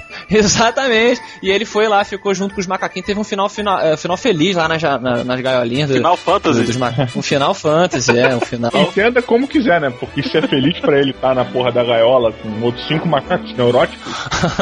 [0.36, 1.20] Exatamente.
[1.42, 4.16] E ele foi lá, ficou junto com os macaquinhos, teve um final, final, eh, final
[4.16, 5.88] feliz lá nas, na- nas gaiolinhas.
[5.88, 6.64] do- Final Fantasy.
[6.72, 8.70] do- um final fantasy, é, um final.
[8.74, 9.90] Entenda como quiser, né?
[9.90, 13.52] Porque se é feliz pra ele estar na porra da gaiola com outros cinco macacos
[13.56, 14.12] neuróticos,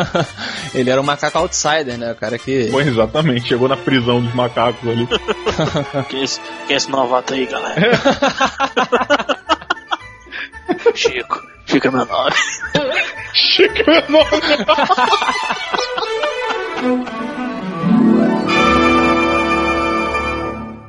[0.74, 2.12] ele era um macaco outsider, né?
[2.12, 2.68] O cara que.
[2.70, 3.48] foi exatamente.
[3.48, 5.08] Chegou na prisão dos macacos ali.
[6.08, 7.80] Quem é esse, quem é esse novato aí, galera?
[10.94, 12.34] Chico, fica meu nome.
[13.34, 14.24] Chico é nome.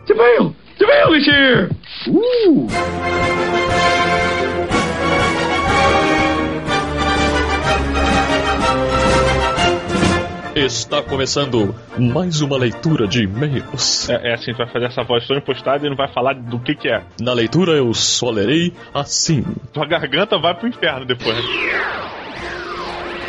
[0.08, 0.56] Jamil!
[0.80, 1.70] Jamil is here!
[2.08, 2.68] Ooh!
[10.66, 14.10] Está começando mais uma leitura de e-mails.
[14.10, 16.60] É, é assim, tu vai fazer essa voz toda impostada e não vai falar do
[16.60, 17.04] que que é.
[17.22, 19.46] Na leitura eu só lerei assim.
[19.72, 21.38] Tua garganta vai pro inferno depois.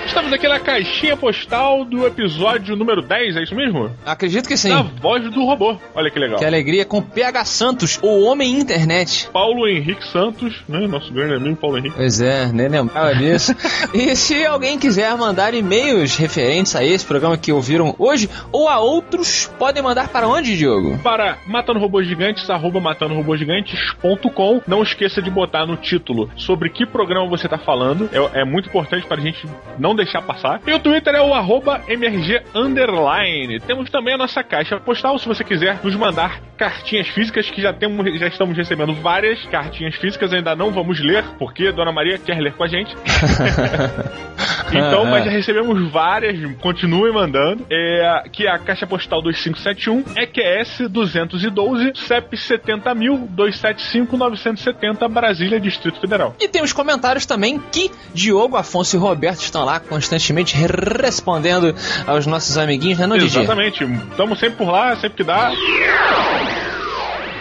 [0.06, 3.90] Estamos aqui na caixinha postal do episódio número 10, é isso mesmo?
[4.04, 4.68] Acredito que sim.
[4.68, 5.76] Da voz do robô.
[5.94, 6.38] Olha que legal.
[6.38, 9.28] Que alegria com PH Santos, o homem internet.
[9.32, 10.86] Paulo Henrique Santos, né?
[10.86, 11.96] Nosso grande amigo Paulo Henrique.
[11.96, 13.52] Pois é, nem lembrava disso.
[13.92, 18.78] e se alguém quiser mandar e-mails referentes a esse programa que ouviram hoje ou a
[18.78, 20.98] outros, podem mandar para onde, Diogo?
[20.98, 24.62] Para matando robôs gigantes, arroba matandorobôsgigantes.com.
[24.68, 28.08] Não esqueça de botar no título sobre que programa você está falando.
[28.12, 29.44] É, é muito importante para a gente
[29.78, 30.60] não deixar passar.
[30.66, 33.60] E o Twitter é o arroba MRG Underline.
[33.60, 37.72] Temos também a nossa caixa postal, se você quiser nos mandar cartinhas físicas, que já,
[37.72, 42.38] temos, já estamos recebendo várias cartinhas físicas, ainda não vamos ler, porque Dona Maria quer
[42.38, 42.94] ler com a gente.
[44.68, 47.64] Então, mas já recebemos várias, continuem mandando.
[47.70, 56.00] É, que é a caixa postal 2571, EQS 212, CEP 70.000, 275 970, Brasília, Distrito
[56.00, 56.34] Federal.
[56.40, 61.74] E tem os comentários também que Diogo, Afonso e Roberto estão lá constantemente respondendo
[62.06, 63.16] aos nossos amiguinhos, né, não?
[63.16, 65.52] Exatamente, estamos sempre por lá, sempre que dá.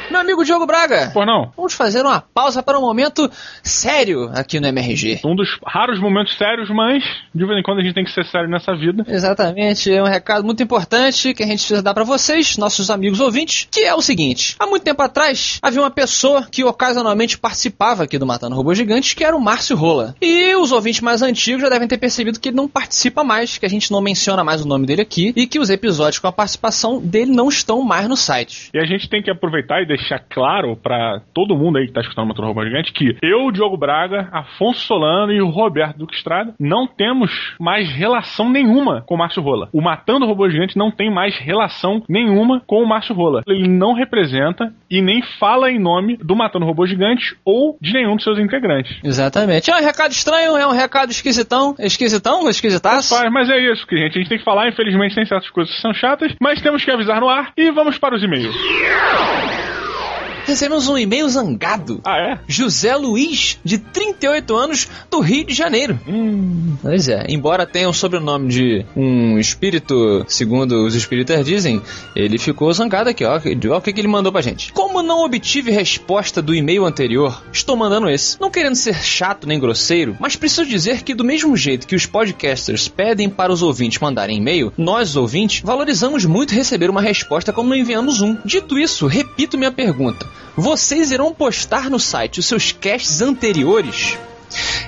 [0.09, 1.51] Meu amigo Diogo Braga, Por não.
[1.57, 3.29] vamos fazer uma pausa para um momento
[3.63, 5.21] sério aqui no MRG.
[5.25, 7.03] Um dos raros momentos sérios, mas
[7.33, 9.03] de vez em quando a gente tem que ser sério nessa vida.
[9.07, 13.19] Exatamente, é um recado muito importante que a gente precisa dar para vocês, nossos amigos
[13.19, 18.03] ouvintes, que é o seguinte: há muito tempo atrás havia uma pessoa que ocasionalmente participava
[18.03, 20.15] aqui do Matando Robôs Gigantes, que era o Márcio Rola.
[20.21, 23.65] E os ouvintes mais antigos já devem ter percebido que ele não participa mais, que
[23.65, 26.31] a gente não menciona mais o nome dele aqui e que os episódios com a
[26.31, 28.69] participação dele não estão mais no site.
[28.73, 32.01] E a gente tem que aproveitar e deixar claro pra todo mundo aí que tá
[32.01, 36.15] escutando o Matando Robô Gigante que eu, Diogo Braga, Afonso Solano e o Roberto Duque
[36.15, 39.69] Estrada não temos mais relação nenhuma com o Márcio Rola.
[39.73, 43.41] O Matando Robô Gigante não tem mais relação nenhuma com o Márcio Rola.
[43.47, 48.15] Ele não representa e nem fala em nome do Matando Robô Gigante ou de nenhum
[48.15, 48.97] dos seus integrantes.
[49.03, 49.71] Exatamente.
[49.71, 51.75] É um recado estranho, é um recado esquisitão.
[51.79, 52.49] Esquisitão?
[52.49, 53.15] Esquisitaço?
[53.15, 54.67] Faz, mas é isso que gente, a gente tem que falar.
[54.67, 57.97] Infelizmente tem certas coisas que são chatas, mas temos que avisar no ar e vamos
[57.97, 58.55] para os e-mails.
[60.45, 62.01] Recebemos um e-mail zangado.
[62.03, 62.39] Ah, é?
[62.47, 65.99] José Luiz, de 38 anos, do Rio de Janeiro.
[66.07, 66.75] Hum.
[66.81, 71.81] Pois é, embora tenha o sobrenome de um espírito, segundo os espíritas dizem,
[72.15, 73.35] ele ficou zangado aqui, ó.
[73.35, 74.71] Olha o que, que ele mandou pra gente.
[74.71, 78.39] Como não obtive resposta do e-mail anterior, estou mandando esse.
[78.39, 82.05] Não querendo ser chato nem grosseiro, mas preciso dizer que do mesmo jeito que os
[82.05, 87.73] podcasters pedem para os ouvintes mandarem e-mail, nós, ouvintes, valorizamos muito receber uma resposta como
[87.73, 88.37] enviamos um.
[88.45, 90.25] Dito isso, repito minha pergunta.
[90.55, 94.17] Vocês irão postar no site os seus casts anteriores?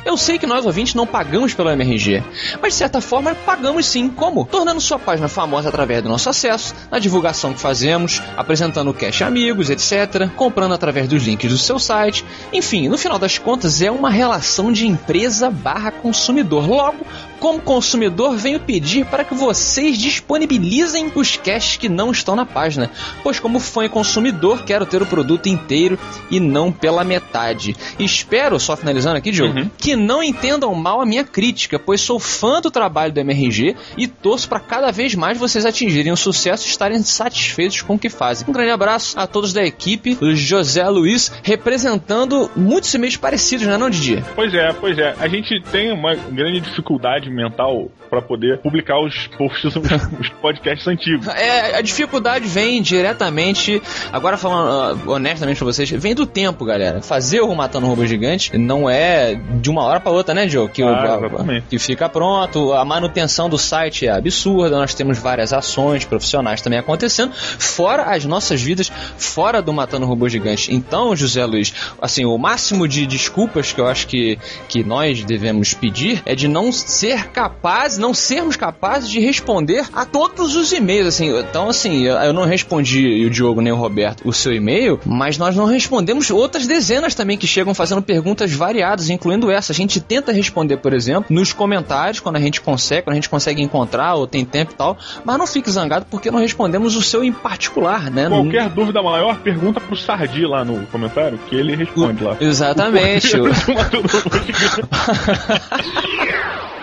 [0.06, 2.24] Eu sei que nós ouvintes não pagamos pelo MRG,
[2.62, 4.08] mas de certa forma pagamos sim.
[4.08, 4.46] Como?
[4.46, 9.22] Tornando sua página famosa através do nosso acesso, na divulgação que fazemos, apresentando o cash
[9.22, 12.24] a amigos, etc., comprando através dos links do seu site.
[12.54, 16.66] Enfim, no final das contas é uma relação de empresa barra consumidor.
[16.66, 17.06] Logo,
[17.40, 22.90] como consumidor, venho pedir para que vocês disponibilizem os caches que não estão na página,
[23.24, 25.98] pois como fã e consumidor, quero ter o produto inteiro
[26.30, 27.76] e não pela metade.
[28.00, 29.70] Espero, só finalizando aqui, Diogo, Uhum.
[29.78, 34.08] que não entendam mal a minha crítica, pois sou fã do trabalho do MRG e
[34.08, 38.10] torço para cada vez mais vocês atingirem o sucesso e estarem satisfeitos com o que
[38.10, 38.46] fazem.
[38.48, 43.78] Um grande abraço a todos da equipe, José Luiz, representando muitos e-mails parecidos, não é
[43.78, 44.24] não, Didi?
[44.36, 45.16] Pois é, pois é.
[45.20, 49.86] A gente tem uma grande dificuldade mental pra poder publicar os posts, os,
[50.20, 51.28] os podcasts antigos.
[51.28, 53.82] É, a dificuldade vem diretamente,
[54.14, 54.70] agora falando
[55.08, 57.02] ah, honestamente pra vocês, vem do tempo, galera.
[57.02, 60.70] Fazer o Matando Robô Gigante não é de uma hora pra outra, né, Joe?
[60.70, 61.66] Que, o- Ah, a- exatamente.
[61.70, 66.80] que fica pronto, a manutenção do site é absurda, nós temos várias ações profissionais também
[66.80, 70.74] acontecendo, fora as nossas vidas, fora do Matando Robô Gigante.
[70.74, 74.38] Então, José Luiz, assim, o máximo de desculpas que eu acho que,
[74.70, 80.06] que nós devemos pedir é de não ser capaz, não sermos capazes de responder a
[80.06, 81.38] todos os e-mails, assim.
[81.40, 85.38] Então, assim, eu, não respondi, e o Diogo nem o Roberto, o seu e-mail, mas
[85.38, 89.72] nós não respondemos outras dezenas também que chegam fazendo perguntas variadas, incluindo essa.
[89.72, 93.30] A gente tenta responder, por exemplo, nos comentários, quando a gente consegue, quando a gente
[93.30, 97.02] consegue encontrar ou tem tempo e tal, mas não fique zangado porque não respondemos o
[97.02, 98.28] seu em particular, né?
[98.28, 102.38] Qualquer dúvida maior, pergunta pro Sardi lá no comentário, que ele responde lá.
[102.40, 103.38] Exatamente.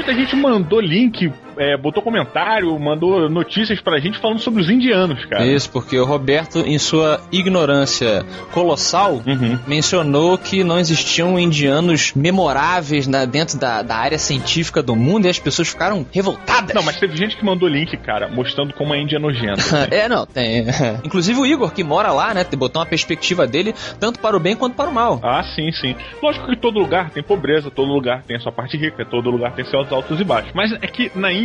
[0.00, 5.24] Muita gente mandou link, é, botou comentário, mandou notícias pra gente falando sobre os indianos,
[5.26, 5.46] cara.
[5.46, 9.58] Isso, porque o Roberto, em sua ignorância colossal, Uhum.
[9.66, 15.28] mencionou que não existiam indianos memoráveis na- dentro da, da área científica do mundo e
[15.28, 16.74] as pessoas ficaram revoltadas.
[16.74, 19.60] Não, mas teve gente que mandou link, cara, mostrando como a Índia é nojenta.
[19.90, 20.64] É, não, tem.
[21.04, 22.44] Inclusive o Igor, que mora lá, né?
[22.56, 25.18] Botou uma perspectiva dele, tanto para o bem quanto para o mal.
[25.22, 25.94] Ah, sim, sim.
[26.22, 29.54] Lógico que todo lugar tem pobreza, todo lugar tem a sua parte rica, todo lugar
[29.54, 30.52] tem seus altos e baixos.
[30.54, 31.39] Mas é que na Índia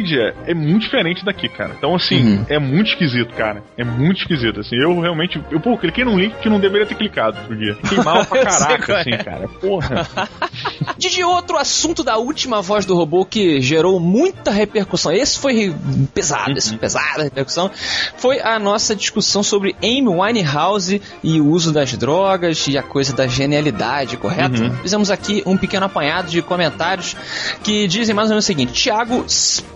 [0.45, 1.73] é muito diferente daqui, cara.
[1.77, 2.45] Então, assim, Uhum.
[2.49, 3.63] é muito esquisito, cara.
[3.77, 4.75] É muito esquisito, assim.
[4.75, 5.41] Eu realmente.
[5.51, 7.75] Eu, pô, cliquei num link que não deveria ter clicado outro dia.
[7.83, 9.01] Fiquei mal pra caraca, é.
[9.01, 9.47] assim, cara.
[9.47, 10.07] Porra.
[10.97, 15.11] De outro assunto da última voz do robô que gerou muita repercussão.
[15.11, 15.73] Esse foi
[16.13, 17.69] pesado, esse foi pesado a repercussão.
[18.17, 23.13] Foi a nossa discussão sobre Amy Winehouse e o uso das drogas e a coisa
[23.15, 24.61] da genialidade, correto?
[24.63, 24.75] Uhum.
[24.77, 27.15] Fizemos aqui um pequeno apanhado de comentários
[27.63, 28.73] que dizem mais ou menos o seguinte: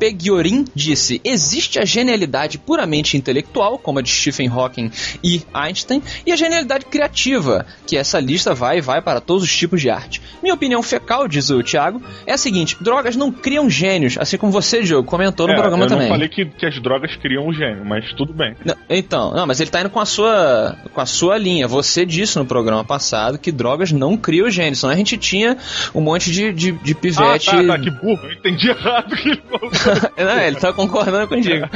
[0.10, 4.92] Tiago Spegiorin disse: existe a genialidade puramente intelectual, como a de Stephen Hawking
[5.24, 9.56] e Einstein, e a genialidade criativa, que essa lista vai e vai para todos os
[9.56, 10.22] tipos de arte.
[10.42, 14.52] Minha opinião fecal, diz o Thiago, é a seguinte: drogas não criam gênios, assim como
[14.52, 16.08] você, Diogo, comentou no É, programa eu também.
[16.08, 18.56] não falei que, que as drogas criam o gênio, mas tudo bem.
[18.66, 21.68] Não, então, não, mas ele tá indo com a sua com a sua linha.
[21.68, 25.58] Você disse no programa passado que drogas não criam gênio, senão a gente tinha
[25.94, 27.50] um monte de, de, de pivete.
[27.50, 28.20] Ah, tá, tá, que burro.
[28.24, 29.70] Eu entendi errado que ele falou.
[30.18, 31.68] Não, ele tá concordando contigo.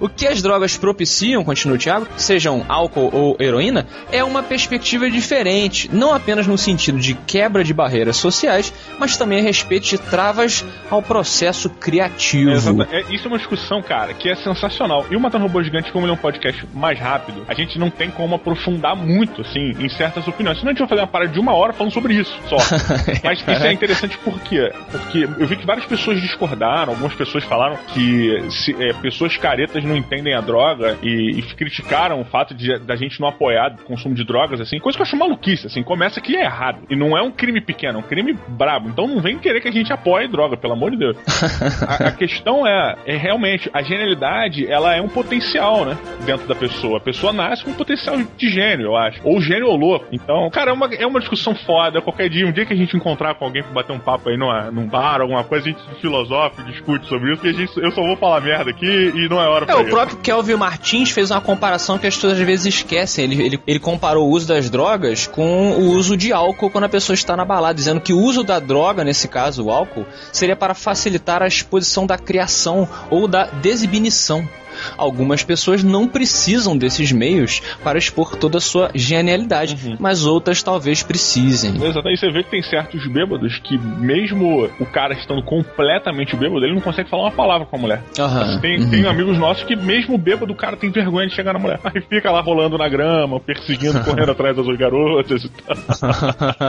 [0.00, 5.10] O que as drogas propiciam, continua o Thiago, sejam álcool ou heroína, é uma perspectiva
[5.10, 9.98] diferente, não apenas no sentido de quebra de barreiras sociais, mas também a respeito de
[9.98, 12.82] travas ao processo criativo.
[12.90, 15.06] É, é, isso é uma discussão, cara, que é sensacional.
[15.10, 17.90] E o Matando Robô Gigante, como ele é um podcast mais rápido, a gente não
[17.90, 20.58] tem como aprofundar muito, assim, em certas opiniões.
[20.58, 22.56] Senão a gente vai fazer uma parada de uma hora falando sobre isso só.
[23.22, 24.72] Mas isso é interessante por quê?
[24.90, 29.84] Porque eu vi que várias pessoas discordaram, algumas pessoas falaram que se, é, pessoas caretas
[29.84, 33.84] não entendem a droga e, e criticaram o fato de da gente não apoiar o
[33.84, 36.80] consumo de drogas, assim, coisa que eu acho maluquice, assim, começa que é errado.
[36.88, 38.88] E não é um crime pequeno, é um crime brabo.
[38.88, 41.16] Então não vem querer que a gente apoie droga, pelo amor de Deus.
[41.86, 45.96] a, a questão é, é realmente, a genialidade, ela é um potencial, né?
[46.24, 46.98] Dentro da pessoa.
[46.98, 49.20] A pessoa nasce com um potencial de gênio, eu acho.
[49.24, 50.06] Ou gênio ou louco.
[50.12, 52.00] Então, cara, é uma, é uma discussão foda.
[52.00, 54.36] Qualquer dia, um dia que a gente encontrar com alguém pra bater um papo aí
[54.36, 57.90] numa, num bar, alguma coisa, a gente filosofa, discute sobre isso, e a gente, eu
[57.92, 59.90] só vou falar merda aqui e não é hora É, pra o isso.
[59.90, 63.24] próprio Kelvin Martins fez uma comparação que as pessoas às vezes esquecem.
[63.24, 66.88] Ele, ele, ele comparou o uso das drogas com o uso de álcool quando a
[66.88, 70.56] pessoa está na balada, dizendo que o uso da droga, nesse caso o álcool, seria
[70.56, 74.48] para facilitar a exposição da criação ou da desibinição.
[74.96, 81.02] Algumas pessoas não precisam desses meios para expor toda a sua genialidade, mas outras talvez
[81.02, 81.74] precisem.
[81.76, 86.74] Exatamente, você vê que tem certos bêbados que, mesmo o cara estando completamente bêbado, ele
[86.74, 88.02] não consegue falar uma palavra com a mulher.
[88.18, 88.90] Aham, Tem, uhum.
[88.90, 91.80] tem amigos nossos que, mesmo bêbado, o cara tem vergonha de chegar na mulher.
[91.84, 95.76] Aí fica lá rolando na grama, perseguindo, correndo atrás das garotas e tal.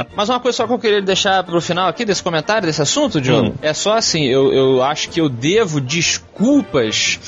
[0.16, 3.20] Mas uma coisa só que eu queria deixar pro final aqui desse comentário, desse assunto,
[3.22, 3.54] Diogo, Hum.
[3.62, 7.20] é só assim, eu, eu acho que eu devo desculpas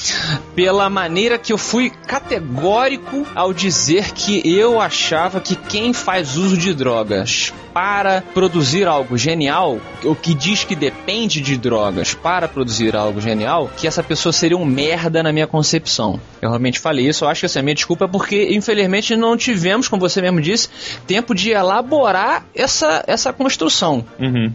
[0.55, 6.57] pela maneira que eu fui categórico ao dizer que eu achava que quem faz uso
[6.57, 12.95] de drogas para produzir algo genial, ou que diz que depende de drogas para produzir
[12.95, 16.19] algo genial, que essa pessoa seria um merda na minha concepção.
[16.41, 19.35] Eu realmente falei isso, eu acho que essa é a minha desculpa porque, infelizmente, não
[19.35, 20.69] tivemos, como você mesmo disse,
[21.07, 24.05] tempo de elaborar essa, essa construção.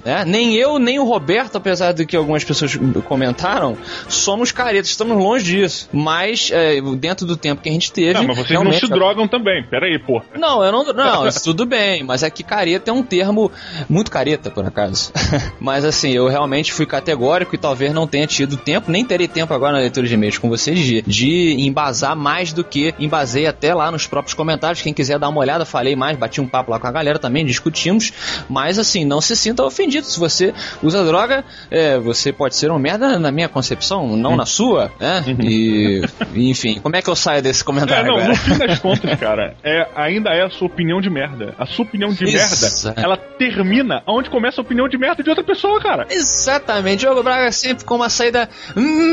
[0.05, 0.25] né?
[0.25, 3.77] Nem eu, nem o Roberto, apesar de que algumas pessoas comentaram,
[4.09, 5.89] somos caretas, estamos longe disso.
[6.09, 8.15] Mas, é, dentro do tempo que a gente teve.
[8.15, 9.63] Não, mas vocês não se drogam também.
[9.63, 10.23] Pera aí, pô.
[10.39, 10.85] não, eu não.
[10.95, 13.53] Não, isso tudo bem, mas é que careta é um termo
[13.91, 15.13] muito careta, por acaso.
[15.61, 19.53] mas assim, eu realmente fui categórico e talvez não tenha tido tempo, nem terei tempo
[19.53, 23.75] agora na leitura de e-mails com vocês de, de embasar mais do que embasei até
[23.75, 24.81] lá nos próprios comentários.
[24.81, 27.45] Quem quiser dar uma olhada, falei mais, bati um papo lá com a galera também,
[27.45, 28.15] discutimos.
[28.49, 30.07] Mas assim, não se sinta ofendido.
[30.07, 34.47] Se você usa droga, é, você pode ser um merda na minha concepção, não na
[34.47, 35.23] sua, né?
[35.43, 35.98] E,
[36.35, 38.29] enfim, como é que eu saio desse É, comentário não, agora?
[38.29, 41.55] no fim das contas, cara, é, ainda é a sua opinião de merda.
[41.59, 43.05] A sua opinião de Isso, merda, é.
[43.05, 46.07] ela termina onde começa a opinião de merda de outra pessoa, cara.
[46.11, 48.49] Exatamente, Diogo Braga sempre com uma saída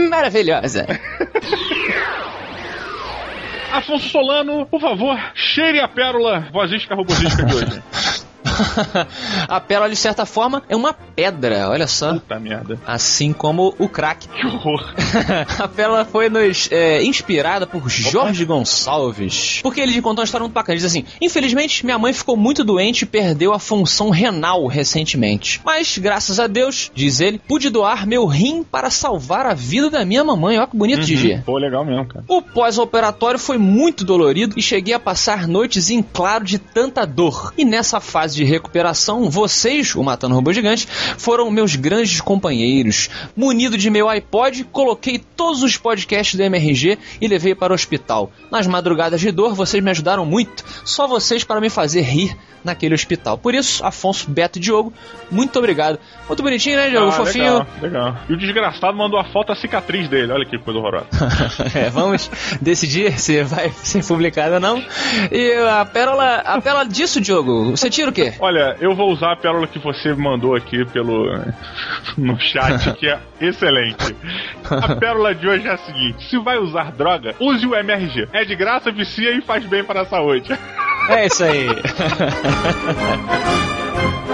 [0.10, 0.86] maravilhosa.
[3.72, 7.84] Afonso Solano, por favor, cheire a pérola vozística robosística de hoje.
[9.48, 12.14] a pérola, de certa forma, é uma pedra, olha só.
[12.14, 12.80] Puta merda.
[12.86, 14.28] Assim como o crack.
[14.28, 14.94] Que horror.
[15.60, 19.60] a pérola foi nos é, inspirada por Jorge Gonçalves.
[19.62, 20.74] Porque ele contou uma história muito bacana.
[20.74, 25.62] Ele diz assim: Infelizmente, minha mãe ficou muito doente e perdeu a função renal recentemente.
[25.64, 30.06] Mas, graças a Deus, diz ele, pude doar meu rim para salvar a vida da
[30.06, 30.58] minha mamãe.
[30.58, 31.42] Olha que bonito, Gigi.
[31.46, 32.26] Pô, legal mesmo, cara.
[32.28, 37.54] O pós-operatório foi muito dolorido e cheguei a passar noites em claro de tanta dor.
[37.58, 43.10] E nessa fase de recuperação, vocês, o Matando Robô Gigante, foram meus grandes companheiros.
[43.36, 48.32] Munido de meu iPod, coloquei todos os podcasts do MRG e levei para o hospital.
[48.52, 50.64] Nas madrugadas de dor, vocês me ajudaram muito.
[50.84, 53.38] Só vocês para me fazer rir naquele hospital.
[53.38, 54.92] Por isso, Afonso, Beto e Diogo,
[55.30, 56.00] muito obrigado.
[56.28, 57.10] Muito bonitinho, né, Diogo?
[57.10, 57.54] Ah, Fofinho.
[57.54, 58.18] Legal, legal.
[58.28, 60.32] E o desgraçado mandou a foto da cicatriz dele.
[60.32, 61.06] Olha que coisa horrorosa.
[61.76, 62.30] É, vamos
[62.62, 64.84] decidir se vai ser publicado ou não.
[65.32, 68.25] E a pérola, a pérola disso, Diogo, você tira o quê?
[68.40, 71.26] Olha, eu vou usar a pérola que você mandou aqui pelo
[72.18, 74.16] no chat, que é excelente.
[74.70, 78.30] A pérola de hoje é a seguinte: se vai usar droga, use o MRG.
[78.34, 80.58] É de graça, vicia e faz bem para a saúde.
[81.10, 81.68] É isso aí.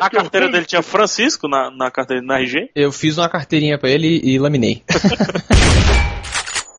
[0.00, 2.70] A carteira dele tinha Francisco na, na carteira na RG?
[2.74, 4.82] Eu fiz uma carteirinha pra ele e laminei.